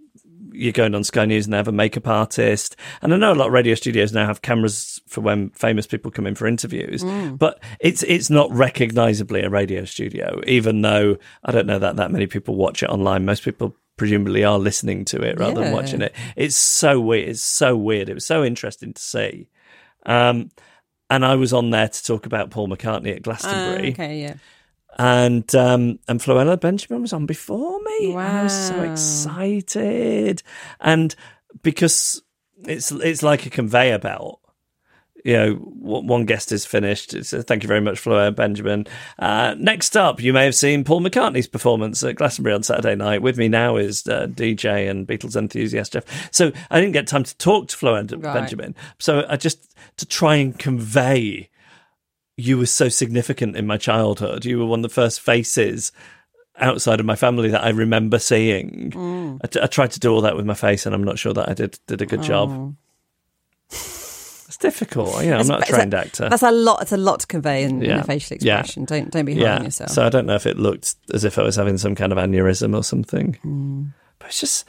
[0.52, 2.76] you're going on Sky News and they have a makeup artist.
[3.02, 6.12] And I know a lot of radio studios now have cameras for when famous people
[6.12, 7.04] come in for interviews,
[7.38, 12.12] but it's it's not recognizably a radio studio, even though I don't know that that
[12.12, 13.26] many people watch it online.
[13.26, 16.16] Most people presumably are listening to it rather than watching it.
[16.38, 17.30] It's so weird.
[17.30, 18.08] It's so weird.
[18.08, 19.50] It was so interesting to see.
[20.06, 20.52] Um,
[21.10, 24.36] and I was on there to talk about Paul McCartney at Uh, Glastonbury okay, yeah.
[24.98, 28.14] and um, and Floella Benjamin was on before me.
[28.14, 28.40] Wow.
[28.40, 30.44] I was so excited,
[30.80, 31.16] and
[31.64, 32.22] because
[32.64, 34.40] it's it's like a conveyor belt.
[35.26, 37.14] You know, one guest is finished.
[37.14, 38.88] It's, uh, thank you very much, Floella Benjamin.
[39.18, 43.22] Uh, next up, you may have seen Paul McCartney's performance at Glastonbury on Saturday night.
[43.22, 46.30] With me now is uh, DJ and Beatles enthusiast Geoff.
[46.32, 48.34] So I didn't get time to talk to Floella Right.
[48.34, 48.76] Benjamin.
[49.00, 51.50] So I just to try and convey
[52.38, 54.46] you were so significant in my childhood.
[54.46, 55.92] You were one of the first faces
[56.58, 59.40] outside of my family that I remember seeing.
[59.44, 61.34] I, t- I tried to do all that with my face, and I'm not sure
[61.34, 62.76] that I did did a good job.
[64.60, 65.24] Difficult.
[65.24, 66.28] Know, I'm not a trained actor.
[66.30, 66.82] That's a lot.
[66.82, 68.60] It's a lot to convey in, in a facial Yeah.
[68.60, 68.86] expression.
[68.86, 69.90] Don't don't be hard on yourself.
[69.92, 72.18] So I don't know if it looked as if I was having some kind of
[72.18, 73.36] aneurysm or something.
[73.42, 73.84] Hmm.
[74.20, 74.66] But it's just.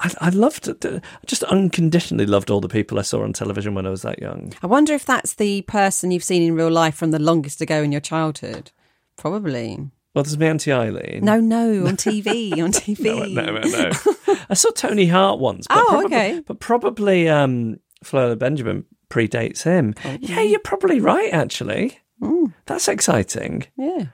[0.00, 0.68] I, I loved.
[0.86, 4.20] I just unconditionally loved all the people I saw on television when I was that
[4.20, 4.52] young.
[4.62, 7.82] I wonder if that's the person you've seen in real life from the longest ago
[7.82, 8.70] in your childhood.
[9.16, 9.76] Probably.
[10.14, 11.24] Well, there's me Auntie Eileen.
[11.24, 13.34] No, no, on TV, on TV.
[13.34, 14.36] no, no, no.
[14.48, 15.66] I saw Tony Hart once.
[15.68, 16.40] But Oh, probably, okay.
[16.46, 19.94] But probably um, Floella Benjamin predates him.
[20.20, 21.98] Yeah, you're probably right, actually.
[22.20, 22.52] Mm.
[22.66, 23.66] That's exciting.
[23.76, 24.06] Yeah.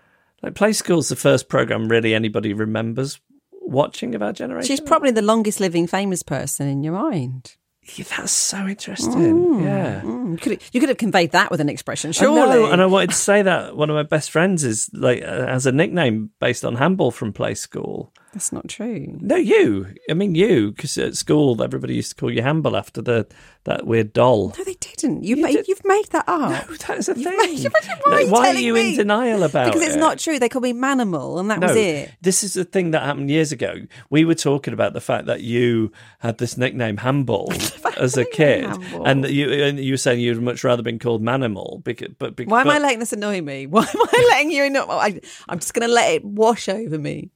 [0.43, 3.21] Like Play School's the first program really anybody remembers
[3.63, 4.67] watching of our generation.
[4.67, 7.57] She's probably the longest living famous person in your mind.
[7.97, 9.63] Yeah, that's so interesting.
[9.63, 10.01] Yeah.
[10.03, 12.87] Mm, you, could, you could have conveyed that with an expression, I know, and I
[12.87, 16.31] wanted to say that one of my best friends is like uh, has a nickname
[16.41, 18.13] based on Hamble from Play School.
[18.35, 19.17] That's not true.
[19.21, 19.87] No, you.
[20.11, 23.27] I mean you, because at school everybody used to call you Hamble after the
[23.63, 24.53] that weird doll.
[24.59, 25.23] No, they didn't.
[25.23, 26.69] You You made, did- you've made that up.
[26.69, 27.25] No, that is a thing.
[27.39, 27.63] made-
[28.03, 29.73] why No, are you why are you in denial about it?
[29.73, 30.01] because it's it?
[30.01, 30.39] not true.
[30.41, 32.11] They called me Manimal, and that no, was it.
[32.23, 33.75] this is the thing that happened years ago.
[34.11, 37.53] We were talking about the fact that you had this nickname Hamble
[37.97, 39.07] as a kid, Hamble.
[39.07, 41.83] and you and you were saying you'd much rather been called Manimal.
[41.85, 43.67] Because, but because, Why am I letting this annoy me?
[43.69, 44.87] Why am I letting you know?
[44.91, 47.31] I, I'm just going to let it wash over me.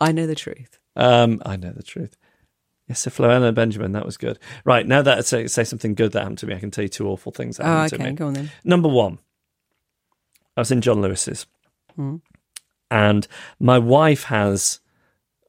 [0.00, 0.78] I know the truth.
[0.96, 2.16] Um, I know the truth.
[2.88, 4.38] Yes, so Floella Benjamin, that was good.
[4.64, 6.54] Right now, that say, say something good that happened to me.
[6.54, 8.04] I can tell you two awful things that Oh, happened to okay.
[8.10, 8.12] me.
[8.16, 8.50] Go on then.
[8.64, 9.18] Number one,
[10.56, 11.46] I was in John Lewis's,
[11.96, 12.16] Hmm.
[12.90, 13.26] and
[13.58, 14.80] my wife has.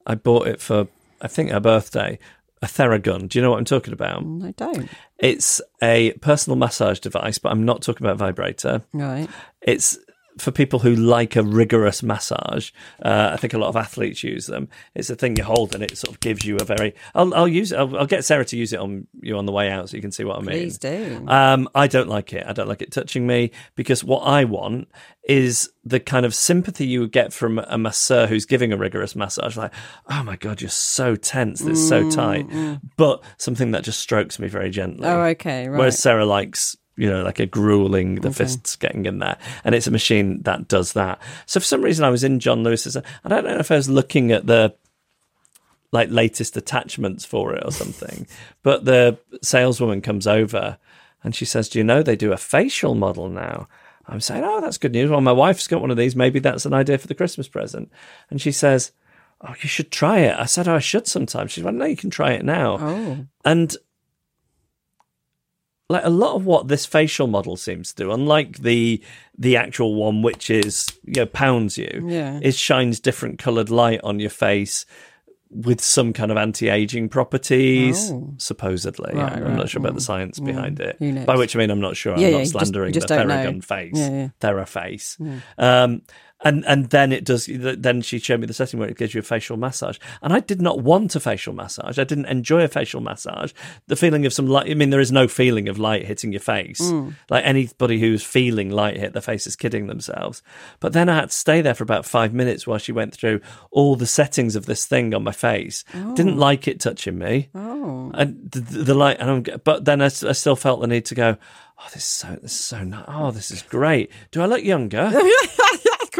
[0.06, 0.88] I bought it for
[1.20, 2.18] I think her birthday.
[2.60, 3.28] A Theragun.
[3.28, 4.22] Do you know what I'm talking about?
[4.22, 4.88] Mm, I don't.
[5.18, 8.82] It's a personal massage device, but I'm not talking about vibrator.
[8.92, 9.28] Right.
[9.60, 9.98] It's
[10.42, 12.72] for people who like a rigorous massage.
[13.00, 14.68] Uh, I think a lot of athletes use them.
[14.92, 16.94] It's a thing you hold and it sort of gives you a very.
[17.14, 17.72] I'll, I'll use.
[17.72, 20.02] I'll, I'll get Sarah to use it on you on the way out so you
[20.02, 20.48] can see what I mean.
[20.48, 21.24] Please do.
[21.28, 22.44] Um, I don't like it.
[22.44, 24.88] I don't like it touching me because what I want
[25.28, 29.14] is the kind of sympathy you would get from a masseur who's giving a rigorous
[29.14, 29.56] massage.
[29.56, 29.72] Like,
[30.10, 31.60] oh my god, you're so tense.
[31.60, 32.46] It's so tight.
[32.96, 35.06] But something that just strokes me very gently.
[35.06, 35.78] Oh, okay, right.
[35.78, 36.76] Whereas Sarah likes.
[37.02, 40.68] You know, like a grueling, the fists getting in there, and it's a machine that
[40.68, 41.20] does that.
[41.46, 42.96] So for some reason, I was in John Lewis's.
[42.96, 44.74] I don't know if I was looking at the
[45.92, 48.26] like latest attachments for it or something.
[48.62, 50.78] but the saleswoman comes over
[51.22, 53.68] and she says, Do you know they do a facial model now?
[54.06, 55.10] I'm saying, Oh, that's good news.
[55.10, 56.16] Well, my wife's got one of these.
[56.16, 57.92] Maybe that's an idea for the Christmas present.
[58.30, 58.92] And she says,
[59.42, 60.38] Oh, you should try it.
[60.38, 61.48] I said, Oh, I should sometime.
[61.48, 62.78] She went, No, you can try it now.
[62.80, 63.26] Oh.
[63.44, 63.76] And
[65.88, 69.02] like a lot of what this facial model seems to do, unlike the
[69.36, 72.38] the actual one, which is you know pounds you, Yeah.
[72.42, 74.86] it shines different coloured light on your face
[75.54, 78.32] with some kind of anti-aging properties, Oh.
[78.38, 79.12] supposedly.
[79.14, 81.26] Right, I'm right, not sure about mm, the science mm, behind it.
[81.26, 82.16] By which I mean I'm not sure.
[82.16, 83.34] Yeah, I'm not just- slandering you just the know.
[83.34, 84.28] Theragun face, Yeah, yeah.
[84.40, 85.40] TheraFace.
[85.58, 86.00] Um,
[86.44, 87.48] and and then it does.
[87.50, 90.40] Then she showed me the setting where it gives you a facial massage, and I
[90.40, 91.98] did not want a facial massage.
[91.98, 93.52] I didn't enjoy a facial massage.
[93.86, 94.70] The feeling of some light.
[94.70, 96.80] I mean, there is no feeling of light hitting your face.
[96.80, 97.14] Mm.
[97.30, 100.42] Like anybody who's feeling light hit their face is kidding themselves.
[100.80, 103.40] But then I had to stay there for about five minutes while she went through
[103.70, 105.84] all the settings of this thing on my face.
[106.14, 107.48] Didn't like it touching me.
[107.54, 108.10] Oh.
[108.14, 111.36] And the, the, light, and I'm, but then I still felt the need to go.
[111.78, 113.04] Oh, this is so this is so nice.
[113.08, 114.10] Oh, this is great.
[114.30, 115.10] Do I look younger?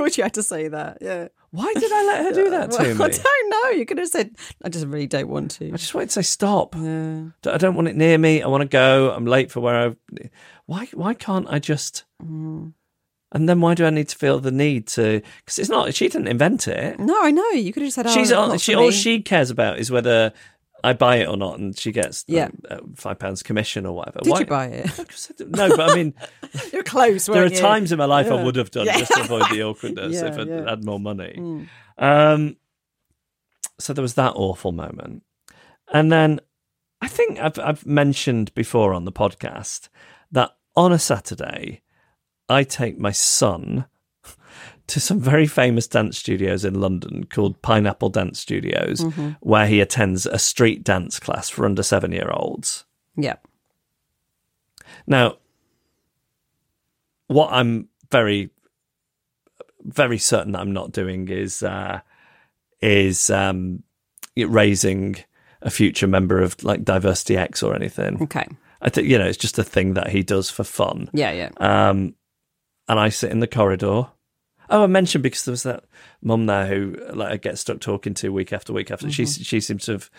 [0.03, 0.99] course, you had to say that.
[1.01, 1.29] Yeah.
[1.51, 3.71] Why did I let her do that to Well, I don't know.
[3.71, 6.23] You could have said, "I just really don't want to." I just wanted to say
[6.23, 6.75] stop.
[6.75, 7.25] Yeah.
[7.47, 8.43] I don't want it near me.
[8.43, 9.11] I want to go.
[9.11, 10.29] I'm late for where I.
[10.67, 10.87] Why?
[10.95, 12.05] Why can't I just?
[12.23, 12.73] Mm.
[13.35, 15.23] And then why do I need to feel the need to?
[15.45, 15.95] Because it's not.
[15.95, 16.99] She didn't invent it.
[16.99, 17.51] No, I know.
[17.51, 18.93] You could have said, "Oh, She's not all, she all me.
[18.93, 20.33] she cares about is whether
[20.85, 22.47] I buy it or not, and she gets Yeah.
[22.47, 24.19] um, uh, five pounds commission or whatever.
[24.23, 24.91] Did Why- you buy it?
[25.49, 26.15] No, but I mean,
[26.73, 27.27] You're close.
[27.27, 27.57] there are you?
[27.59, 28.99] times in my life I would have done Yeah.
[28.99, 30.45] just to avoid the awkwardness Yeah, if I yeah.
[30.61, 30.69] Mm.
[30.69, 31.69] had more money.
[31.99, 32.57] Um,
[33.79, 35.23] so there was that awful moment,
[35.93, 36.41] and then
[37.01, 39.89] I think I've I've mentioned before on the podcast
[40.31, 41.83] that on a Saturday
[42.49, 43.87] I take my son
[44.89, 49.31] to some very famous dance studios in London called Pineapple Dance Studios, Mm-hmm.
[49.41, 52.85] where he attends a street dance class for under seven year olds.
[53.17, 53.37] Yeah.
[55.07, 55.37] Now,
[57.29, 58.51] what I'm very,
[59.83, 62.01] very certain that I'm not doing is uh,
[62.81, 63.83] is um,
[64.37, 65.17] raising
[65.63, 68.23] a future member of like Diversity X or anything.
[68.23, 68.47] Okay.
[68.81, 71.09] I think you know it's just a thing that he does for fun.
[71.13, 71.31] Yeah.
[71.33, 71.51] Yeah.
[71.59, 72.15] Um,
[72.89, 74.09] and I sit in the corridor.
[74.73, 75.85] Oh, I mentioned because there was that
[76.23, 79.11] mum there who like I get stuck talking to week after week after.
[79.11, 80.11] She she seems to have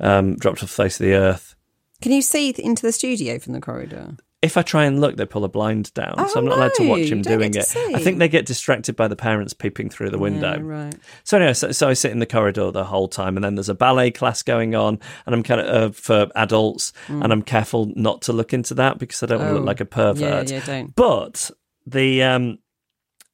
[0.00, 1.54] um, dropped off the face of the earth.
[2.00, 4.16] Can you see th- into the studio from the corridor?
[4.40, 6.74] if I try and look, they pull a blind down, Oh, so I'm not allowed
[6.74, 7.64] to watch him doing it.
[7.66, 10.52] to I think they get distracted by the parents peeping through the window.
[10.54, 10.94] Yeah, right.
[11.24, 13.68] So anyway, so, so I sit in the corridor the whole time, and then there's
[13.68, 17.90] a ballet class going on, and I'm kind of uh, for adults, and I'm careful
[17.96, 19.56] not to look into that because I don't want to Mm.
[19.56, 20.48] Oh, look like a pervert.
[20.52, 20.94] Yeah, yeah, don't.
[20.94, 21.50] But
[21.84, 22.58] the um,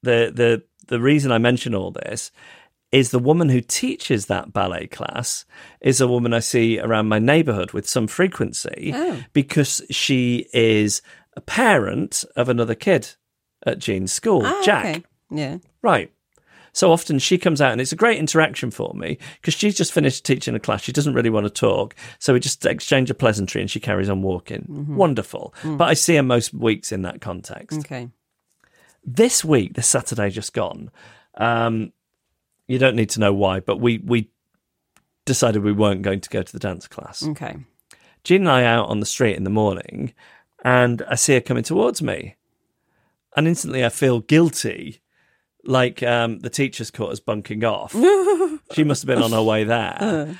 [0.04, 2.30] the the the reason I mention all this
[2.92, 5.44] is the woman who teaches that ballet class
[5.80, 9.18] is a woman I see around my neighbourhood with some frequency Oh.
[9.32, 11.02] because she is
[11.36, 13.08] a parent of another kid
[13.66, 14.84] at Jean's school, Ah, Jack.
[14.86, 15.04] okay.
[15.30, 15.58] Yeah.
[15.82, 16.12] Right.
[16.72, 19.92] So often she comes out and it's a great interaction for me because she's just
[19.92, 20.82] finished teaching a class.
[20.82, 21.94] She doesn't really want to talk.
[22.18, 24.66] So we just exchange a pleasantry and she carries on walking.
[24.70, 24.96] Mm-hmm.
[24.96, 25.54] Wonderful.
[25.62, 25.78] Mm.
[25.78, 28.08] But I see her most weeks in that context Okay.
[29.04, 30.90] This week, this Saturday just gone,
[31.36, 31.92] um,
[32.66, 34.30] you don't need to know why, but we we
[35.24, 37.26] decided we weren't going to go to the dance class.
[37.26, 37.56] Okay.
[38.22, 40.14] Jean and I are out on the street in the morning,
[40.64, 42.36] and I see her coming towards me,
[43.36, 45.02] and instantly I feel guilty,
[45.64, 47.92] like um, the teacher's caught us bunking off.
[48.72, 50.38] she must have been on her way there.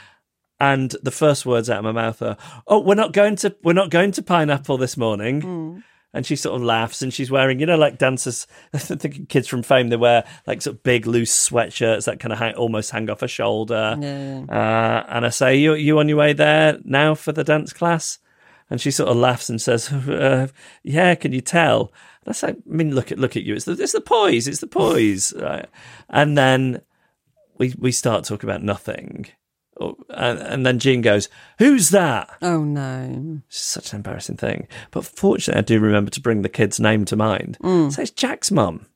[0.61, 3.75] And the first words out of my mouth are, "Oh, we're not going to we're
[3.75, 5.83] not going to Pineapple this morning."
[6.15, 8.47] And she sort of laughs, and she's wearing, you know, like dancers.
[8.73, 12.33] I think kids from Fame they wear like sort of big loose sweatshirts that kind
[12.33, 13.97] of hang, almost hang off her shoulder.
[14.49, 18.19] Uh, and I say, "You you on your way there now for the dance class?"
[18.71, 20.49] And she sort of laughs and says, uh,
[20.83, 21.93] "Yeah, can you tell?"
[22.25, 23.55] And I say, "I mean, look at look at you.
[23.55, 24.49] It's the it's the poise.
[24.49, 25.67] It's the poise." Right?
[26.09, 26.81] And then
[27.59, 29.27] we we start talking about nothing.
[29.81, 33.41] Oh, And, and then Jean goes, "Who's that?" Oh no.
[33.49, 34.69] It's such an embarrassing thing.
[34.93, 37.59] But fortunately, I do remember to bring the kid's name to mind.
[37.63, 38.87] So it's Jack's mum.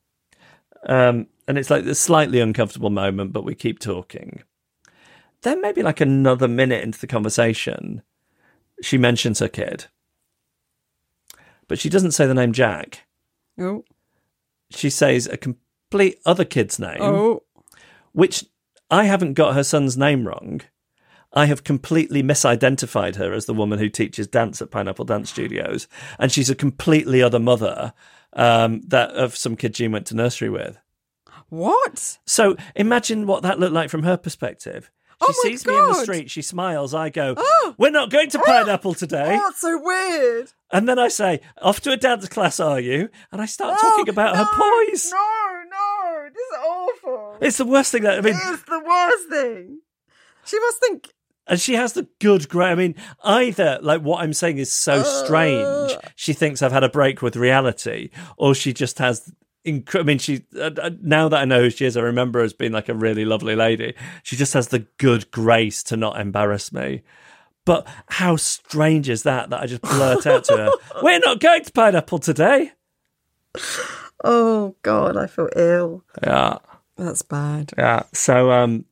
[0.87, 4.43] Um, and it's like this slightly uncomfortable moment, but we keep talking.
[5.41, 8.01] Then, maybe like another minute into the conversation,
[8.81, 9.85] she mentions her kid.
[11.67, 13.05] But she doesn't say the name Jack.
[13.59, 13.83] Oh.
[14.71, 17.43] She says a complete other kid's name, Oh.
[18.13, 18.45] which
[18.89, 20.61] I haven't got her son's name wrong.
[21.31, 25.87] I have completely misidentified her as the woman who teaches dance at Pineapple Dance Studios,
[26.17, 27.93] and she's a completely other mother
[28.33, 30.79] um, that of some kid Jean went to nursery with.
[31.49, 32.17] What?
[32.25, 34.89] So imagine what that looked like from her perspective.
[35.21, 37.35] She Oh sees me in the street, she smiles, I go,
[37.77, 39.37] We're not going to Pineapple today.
[39.37, 40.53] Oh, that's so weird.
[40.71, 43.09] And then I say, Off to a dance class, are you?
[43.31, 44.55] And I start talking about her poise.
[44.59, 45.48] No, no, this is awful.
[47.41, 49.79] It's the worst thing that, I mean, It's the worst thing.
[50.45, 51.09] She must think.
[51.47, 52.67] And she has the good grey.
[52.67, 56.89] I mean, either like what I'm saying is so strange, she thinks I've had a
[56.89, 59.31] break with reality, or she just has.
[59.65, 62.45] I mean, she uh, uh, now that I know who she is, I remember her
[62.45, 63.95] as being like a really lovely lady.
[64.23, 67.01] She just has the good grace to not embarrass me.
[67.65, 70.71] But how strange is that that I just blurt out to her,
[71.01, 72.73] "We're not going to Pineapple today."
[74.23, 76.03] Oh God, I feel ill.
[76.23, 76.57] Yeah,
[76.99, 77.71] That's bad.
[77.77, 78.03] yeah.
[78.13, 78.85] So, um,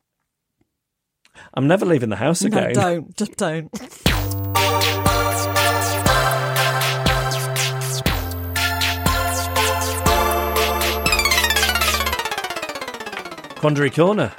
[1.54, 2.72] I'm never leaving the house No, again.
[2.74, 3.16] don't.
[3.16, 3.70] Just don't.
[13.56, 14.32] Quandary Corner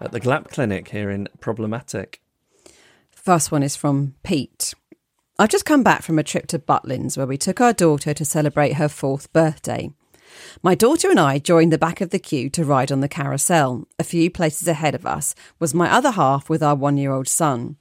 [0.00, 2.20] at the GLAP Clinic here in Problematic.
[3.12, 4.74] First one is from Pete.
[5.38, 8.24] I've just come back from a trip to Butlins where we took our daughter to
[8.24, 9.90] celebrate her fourth birthday.
[10.62, 13.86] My daughter and I joined the back of the queue to ride on the carousel.
[13.98, 17.28] A few places ahead of us was my other half with our one year old
[17.28, 17.76] son.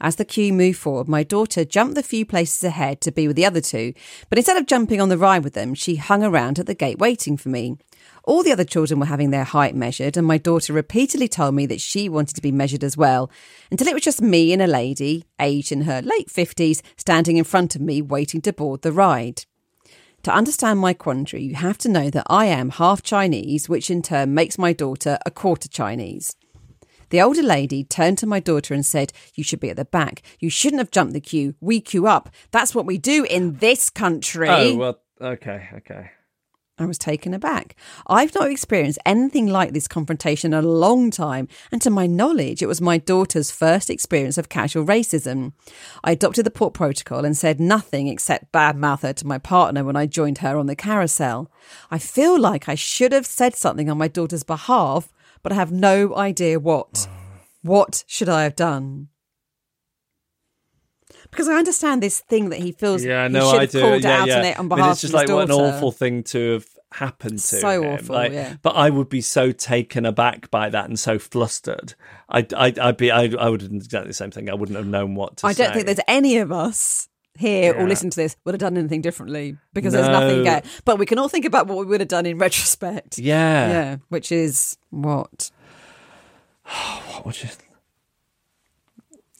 [0.00, 3.36] As the queue moved forward, my daughter jumped the few places ahead to be with
[3.36, 3.94] the other two,
[4.28, 6.98] but instead of jumping on the ride with them, she hung around at the gate
[6.98, 7.76] waiting for me.
[8.22, 11.66] All the other children were having their height measured, and my daughter repeatedly told me
[11.66, 13.30] that she wanted to be measured as well,
[13.72, 17.44] until it was just me and a lady, aged in her late 50s, standing in
[17.44, 19.44] front of me waiting to board the ride.
[20.24, 24.02] To understand my quandary, you have to know that I am half Chinese, which in
[24.02, 26.36] turn makes my daughter a quarter Chinese.
[27.10, 30.22] The older lady turned to my daughter and said, You should be at the back.
[30.40, 31.54] You shouldn't have jumped the queue.
[31.60, 32.30] We queue up.
[32.50, 34.48] That's what we do in this country.
[34.48, 36.10] Oh, well, okay, okay.
[36.78, 37.74] I was taken aback.
[38.06, 42.62] I've not experienced anything like this confrontation in a long time, and to my knowledge,
[42.62, 45.52] it was my daughter's first experience of casual racism.
[46.04, 49.82] I adopted the port protocol and said nothing except bad mouth her to my partner
[49.84, 51.50] when I joined her on the carousel.
[51.90, 55.12] I feel like I should have said something on my daughter's behalf,
[55.42, 57.08] but I have no idea what.
[57.62, 59.08] What should I have done?
[61.30, 63.80] Because I understand this thing that he feels Yeah, he no, should I have do.
[63.80, 64.38] called yeah, out yeah.
[64.38, 66.52] on it on I mean, behalf it's just of like what an awful thing to
[66.54, 67.92] have happened to So him.
[67.92, 68.56] awful, Like, yeah.
[68.62, 71.94] But I would be so taken aback by that and so flustered.
[72.30, 74.48] I'd, I'd, I'd be, I, I would have done exactly the same thing.
[74.48, 75.48] I wouldn't have known what to say.
[75.48, 75.64] I say.
[75.64, 77.08] don't think there's any of us
[77.38, 77.86] here or Yeah.
[77.86, 80.44] listen to this would have done anything differently because there's nothing No.
[80.44, 80.62] there.
[80.84, 83.18] But we can all think about what we would have done in retrospect.
[83.18, 83.68] Yeah.
[83.70, 85.50] Yeah, which is what?
[87.12, 87.48] What would you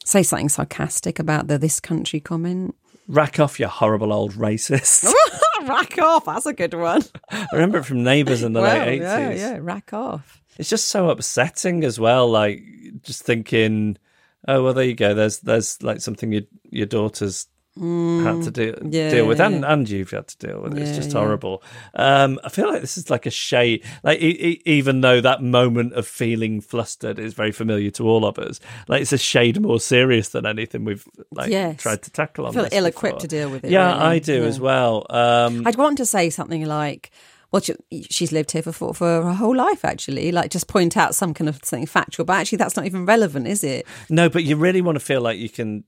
[0.09, 2.73] Say something sarcastic about the this country comment.
[3.07, 5.13] rack off, you horrible old racist?
[5.67, 6.25] rack off.
[6.25, 7.03] That's a good one.
[7.29, 9.39] I remember it from Neighbours in the well, late yeah, eighties.
[9.39, 10.41] yeah, rack off.
[10.57, 12.27] It's just so upsetting as well.
[12.27, 12.63] Like
[13.03, 13.99] just thinking,
[14.47, 15.13] oh well, there you go.
[15.13, 16.41] There's there's like something your
[16.71, 17.45] your daughter's
[17.75, 20.77] had to Mm, yeah, deal with, and and you've had to deal with.
[20.77, 21.19] it's just yeah.
[21.19, 21.63] horrible.
[21.93, 23.83] Um, I feel like this is like a shade.
[24.03, 28.25] Like e- e- even though that moment of feeling flustered is very familiar to all
[28.25, 31.81] of us, like it's a shade more serious than anything we've like Yes.
[31.81, 32.51] tried to tackle on.
[32.57, 33.21] I feel ill-equipped before.
[33.21, 34.15] to deal with it, Yeah, really.
[34.15, 35.05] I do as well.
[35.09, 37.11] Um, I'd want to say something like,
[37.51, 37.73] well, she,
[38.09, 40.31] she's lived here for, for for her whole life, actually.
[40.31, 43.47] Like, just point out some kind of something factual, but actually, that's not even relevant,
[43.47, 43.85] is it?
[44.09, 45.83] No, but you really want to feel like you can.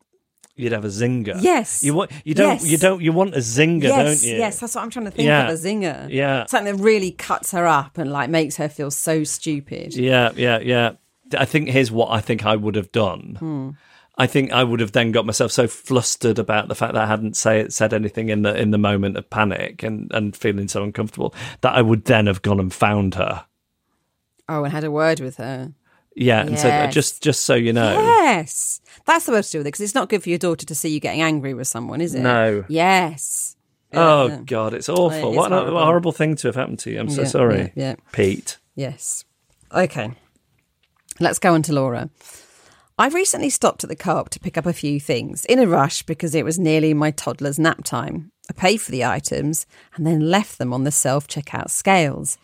[0.55, 1.37] You'd have a zinger.
[1.41, 1.83] Yes.
[1.83, 2.11] You want.
[2.23, 2.49] You don't.
[2.61, 2.67] Yes.
[2.69, 3.01] You don't.
[3.01, 4.37] You want a zinger, yes, don't you?
[4.37, 5.49] yes, that's what I'm trying to think Yeah.
[5.49, 5.57] of.
[5.57, 6.45] A zinger, Yeah.
[6.45, 9.95] something that really cuts her up and like makes her feel so stupid.
[9.95, 10.91] Yeah, yeah, yeah.
[11.37, 13.35] I think here's what I think I would have done.
[13.39, 13.69] Hmm.
[14.17, 17.07] I think I would have then got myself so flustered about the fact that I
[17.07, 20.83] hadn't say said anything in the in the moment of panic and and feeling so
[20.83, 23.45] uncomfortable that I would then have gone and found her.
[24.49, 25.71] Oh, and had a word with her.
[26.15, 26.93] Yeah, and said uh, Yes.
[26.93, 27.93] just just so you know.
[27.93, 30.65] Yes, that's the way to do with it because it's not good for your daughter
[30.65, 32.21] to see you getting angry with someone, is it?
[32.21, 32.65] No.
[32.67, 33.55] Yes.
[33.93, 34.39] Oh Yeah.
[34.45, 35.33] God, it's awful.
[35.33, 36.11] It what, a, horrible.
[36.11, 36.99] thing to have happened to you.
[36.99, 37.95] I'm so Yeah, sorry, yeah, yeah.
[38.11, 38.57] Pete.
[38.75, 39.25] Yes.
[39.73, 40.11] Okay.
[41.19, 42.09] Let's go on to Laura.
[42.97, 45.67] I recently stopped at the co op to pick up a few things in a
[45.67, 48.31] rush because it was nearly my toddler's nap time.
[48.49, 52.37] I paid for the items and then left them on the self checkout scales.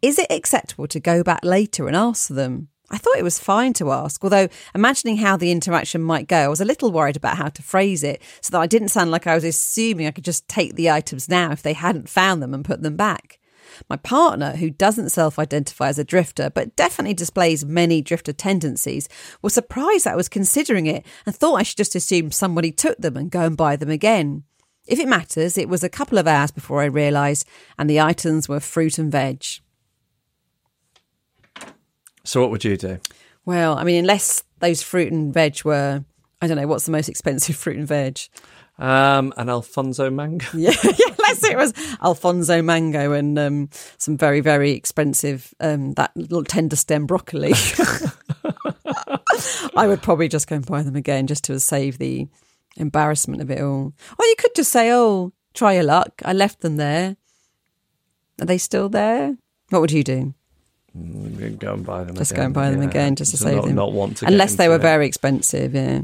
[0.00, 2.68] Is it acceptable to go back later and ask for them?
[2.90, 6.48] I thought it was fine to ask, although imagining how the interaction might go, I
[6.48, 9.26] was a little worried about how to phrase it so that I didn't sound like
[9.26, 12.54] I was assuming I could just take the items now if they hadn't found them
[12.54, 13.38] and put them back.
[13.90, 19.08] My partner, who doesn't self identify as a drifter but definitely displays many drifter tendencies,
[19.42, 22.98] was surprised that I was considering it and thought I should just assume somebody took
[22.98, 24.44] them and go and buy them again.
[24.86, 27.46] If it matters, it was a couple of hours before I realised,
[27.78, 29.44] and the items were fruit and veg.
[32.28, 32.98] So what would you do?
[33.46, 36.04] Well, I mean, unless those fruit and veg were,
[36.42, 38.18] I don't know, what's the most expensive fruit and veg?
[38.78, 40.44] Um, an Alphonso mango.
[40.54, 41.72] Yeah, yeah unless it was
[42.02, 47.54] Alphonso mango and um, some very, very expensive, um, that little tender stem broccoli.
[49.74, 52.28] I would probably just go and buy them again just to save the
[52.76, 53.94] embarrassment of it all.
[54.18, 56.20] Or you could just say, oh, try your luck.
[56.26, 57.16] I left them there.
[58.38, 59.38] Are they still there?
[59.70, 60.34] What would you do?
[61.58, 62.16] Go and buy them.
[62.16, 62.42] Just again.
[62.42, 62.88] go and buy them yeah.
[62.88, 63.74] again just to save not, them.
[63.74, 64.82] Not want to, Unless they were it.
[64.82, 66.00] very expensive, yeah.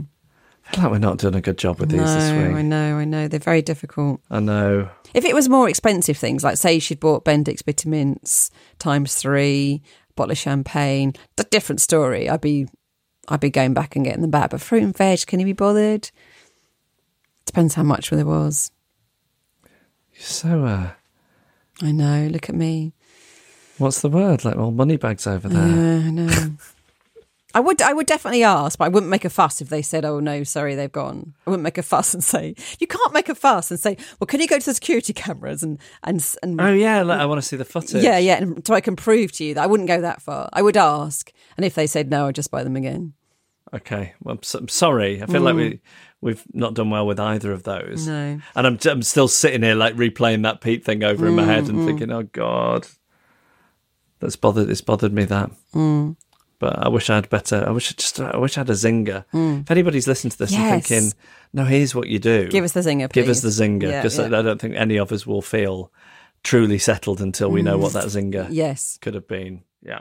[0.66, 2.56] I feel like we're not doing a good job with these no, this week.
[2.56, 3.28] I know, I know.
[3.28, 4.20] They're very difficult.
[4.30, 4.88] I know.
[5.12, 9.82] If it was more expensive things, like say she'd bought Bendicks Bittermints times three,
[10.16, 12.30] bottle of champagne, a different story.
[12.30, 12.66] I'd be,
[13.28, 14.50] I'd be going back and getting them back.
[14.50, 16.10] But fruit and veg, can you be bothered?
[17.44, 18.70] Depends how much there was.
[20.14, 20.64] You're so.
[20.64, 20.90] Uh,
[21.82, 22.28] I know.
[22.28, 22.94] Look at me.
[23.78, 24.44] What's the word?
[24.44, 25.66] Like all money bags over there.
[25.68, 26.50] Yeah, I know.
[27.56, 30.04] I would, I would definitely ask, but I wouldn't make a fuss if they said,
[30.04, 33.28] "Oh no, sorry, they've gone." I wouldn't make a fuss and say, "You can't make
[33.28, 36.60] a fuss and say, well, can you go to the security cameras and and and
[36.60, 38.02] Oh yeah, like, I want to see the footage.
[38.02, 38.38] Yeah, yeah.
[38.38, 40.48] And so I can prove to you that I wouldn't go that far.
[40.52, 43.12] I would ask, and if they said no, I'd just buy them again.
[43.72, 44.14] Okay.
[44.20, 45.22] Well, I'm, so, I'm sorry.
[45.22, 45.80] I feel like we
[46.20, 48.08] we've not done well with either of those.
[48.08, 48.08] Mm.
[48.08, 48.40] No.
[48.56, 51.64] And I'm I'm still sitting here like replaying that Pete thing over in my head
[51.64, 52.88] Mm, and thinking, oh god,
[54.24, 54.68] that's bothered.
[54.70, 55.50] It's bothered me that.
[55.74, 56.16] Mm.
[56.58, 57.64] But I wish I had better.
[57.66, 58.18] I wish I just.
[58.20, 59.24] I wish I had a zinger.
[59.32, 60.58] If anybody's listening to this Mm.
[60.58, 60.72] Yes.
[60.72, 61.12] and thinking,
[61.52, 62.48] no, here's what you do.
[62.48, 64.24] Give us the zinger, Give us the zinger Yeah, because yeah.
[64.26, 65.92] I don't think any of us will feel
[66.42, 68.98] truly settled until we know what that zinger Yes.
[69.00, 69.62] could have been.
[69.82, 70.00] Yeah.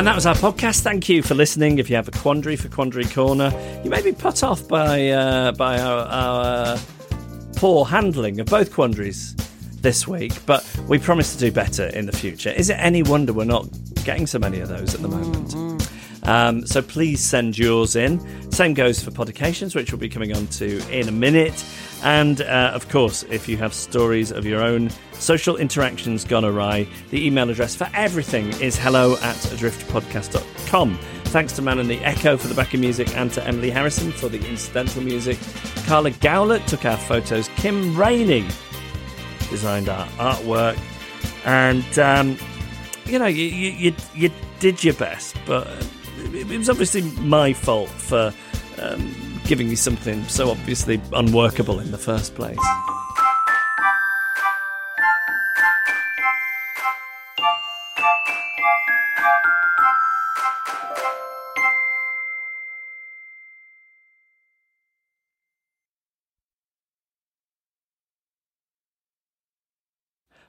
[0.00, 0.80] And that was our podcast.
[0.80, 1.78] Thank you for listening.
[1.78, 3.52] If you have a quandary for Quandary Corner,
[3.84, 6.78] you may be put off by uh, by our, our
[7.56, 9.34] poor handling of both quandaries
[9.82, 12.48] this week, but we promise to do better in the future.
[12.48, 13.68] Is it any wonder we're not
[14.06, 15.69] getting so many of those at the moment?
[16.24, 18.20] Um, so please send yours in.
[18.52, 21.64] Same goes for Podications, which we'll be coming on to in a minute.
[22.02, 26.86] And uh, of course, if you have stories of your own social interactions gone awry,
[27.10, 30.98] the email address for everything is hello at adriftpodcast.com.
[31.24, 34.28] Thanks to Man and the Echo for the backing music and to Emily Harrison for
[34.28, 35.38] the incidental music.
[35.86, 37.48] Carla Gowlett took our photos.
[37.56, 38.46] Kim Rainey
[39.48, 40.78] designed our artwork.
[41.44, 42.36] And, um,
[43.04, 45.68] you know, you, you, you, you did your best, but
[46.34, 48.32] it, was obviously my fault for
[48.80, 49.14] um,
[49.44, 52.58] giving you something so obviously unworkable in the first place.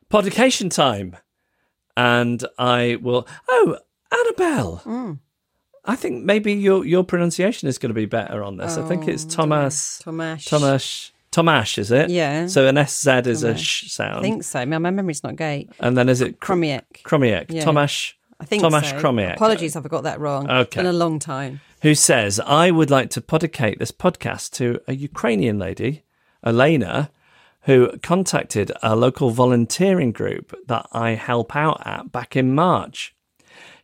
[0.10, 1.16] Podication time.
[1.96, 3.26] And I will.
[3.48, 3.78] Oh,
[4.12, 4.82] Annabel.
[5.84, 8.78] I think maybe your your pronunciation is going to be better on this.
[8.78, 10.02] I think it's oh, Thomas.
[10.04, 10.48] Tomash.
[10.48, 11.12] Tomash.
[11.32, 12.10] Tomash, is it?
[12.10, 12.48] Yeah.
[12.48, 14.18] So an SZ is a sh sound.
[14.18, 14.66] I think so.
[14.66, 15.70] My, my memory's not great.
[15.80, 16.84] And then is it Chromiak.
[17.04, 17.46] Chromiak?
[17.50, 17.64] Yeah.
[17.64, 18.14] Tomash.
[18.40, 19.34] I think Tomasz so.
[19.34, 20.50] Apologies if I got that wrong.
[20.50, 20.62] Okay.
[20.62, 21.62] It's been a long time.
[21.84, 26.04] Who says, I would like to podicate this podcast to a Ukrainian lady,
[26.44, 27.12] Elena,
[27.62, 33.16] who contacted a local volunteering group that I help out at back in March.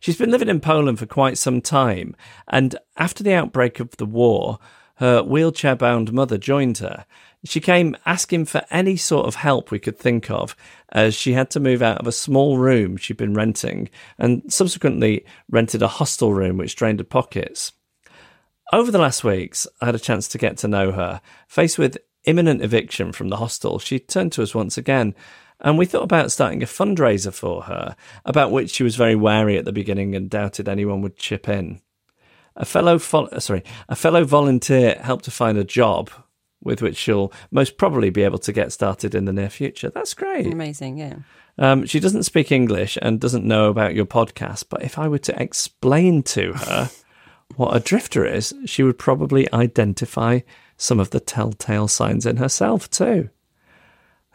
[0.00, 2.14] She's been living in Poland for quite some time,
[2.48, 4.58] and after the outbreak of the war,
[4.96, 7.04] her wheelchair bound mother joined her.
[7.44, 10.56] She came asking for any sort of help we could think of,
[10.90, 15.24] as she had to move out of a small room she'd been renting, and subsequently
[15.48, 17.72] rented a hostel room which drained her pockets.
[18.72, 21.20] Over the last weeks, I had a chance to get to know her.
[21.46, 25.14] Faced with imminent eviction from the hostel, she turned to us once again,
[25.60, 29.56] and we thought about starting a fundraiser for her, about which she was very wary
[29.58, 31.80] at the beginning and doubted anyone would chip in.
[32.56, 36.10] A fellow, fol- uh, sorry, a fellow volunteer helped her find a job,
[36.62, 39.90] with which she'll most probably be able to get started in the near future.
[39.90, 40.52] That's great.
[40.52, 41.16] Amazing, yeah.
[41.56, 45.18] Um, she doesn't speak English and doesn't know about your podcast, but if I were
[45.18, 46.90] to explain to her
[47.56, 50.40] what a drifter is, she would probably identify
[50.76, 53.30] some of the telltale signs in herself too.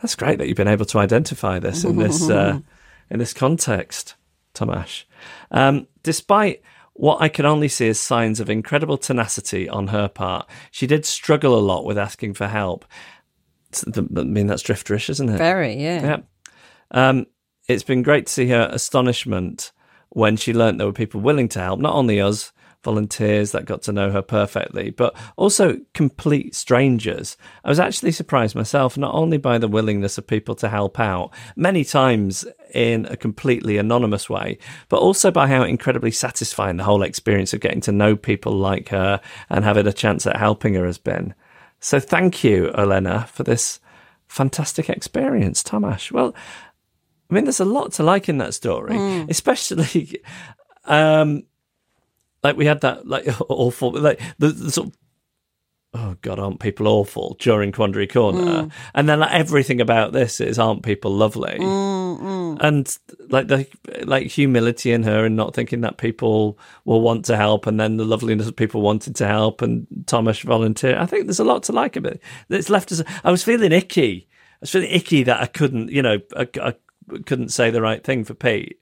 [0.03, 2.59] That's great that you've been able to identify this in this uh,
[3.09, 4.15] in this context,
[4.53, 5.05] Tomasz.
[5.49, 10.47] Um, despite what I can only see as signs of incredible tenacity on her part,
[10.71, 12.85] she did struggle a lot with asking for help.
[13.71, 15.37] It's- I mean, that's drifterish, isn't it?
[15.37, 16.01] Very, yeah.
[16.03, 16.17] Yeah.
[16.91, 17.25] Um,
[17.67, 19.71] it's been great to see her astonishment
[20.09, 22.51] when she learnt there were people willing to help, not only us
[22.83, 27.37] volunteers that got to know her perfectly, but also complete strangers.
[27.63, 31.31] I was actually surprised myself, not only by the willingness of people to help out,
[31.55, 34.57] many times in a completely anonymous way,
[34.89, 38.89] but also by how incredibly satisfying the whole experience of getting to know people like
[38.89, 41.33] her and having a chance at helping her has been.
[41.79, 43.79] So thank you, Elena, for this
[44.27, 46.11] fantastic experience, Tomasz.
[46.11, 46.33] Well,
[47.29, 48.95] I mean, there's a lot to like in that story,
[49.29, 50.21] especially
[50.85, 51.43] um,
[52.43, 54.97] like we had that like awful, like the, the sort of
[55.95, 58.71] oh god, aren't people awful during Quandary Corner, mm.
[58.93, 62.57] and then like everything about this is aren't people lovely, mm, mm.
[62.61, 62.97] and
[63.29, 63.67] like the
[64.03, 67.97] like humility in her and not thinking that people will want to help, and then
[67.97, 70.97] the loveliness of people wanting to help, and Thomas volunteer.
[70.99, 72.23] I think there's a lot to like about it.
[72.49, 73.01] It's left us.
[73.23, 74.27] I was feeling icky.
[74.31, 76.75] I was feeling icky that I couldn't, you know, I, I
[77.25, 78.79] couldn't say the right thing for Pete.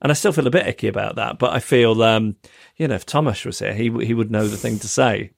[0.00, 2.36] And I still feel a bit icky about that, but I feel, um,
[2.76, 5.32] you know, if Thomas was here, he he would know the thing to say.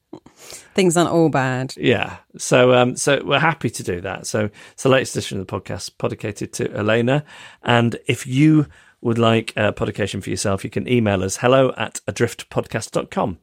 [0.74, 1.74] Things aren't all bad.
[1.76, 2.18] Yeah.
[2.36, 4.26] So um so we're happy to do that.
[4.26, 7.24] So it's the latest edition of the podcast, podicated to Elena.
[7.62, 8.66] And if you
[9.00, 13.38] would like a podication for yourself, you can email us hello at adriftpodcast.com.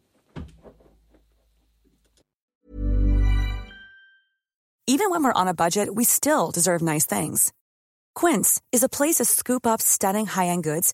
[4.90, 7.52] Even when we're on a budget, we still deserve nice things.
[8.16, 10.94] Quince is a place to scoop up stunning high-end goods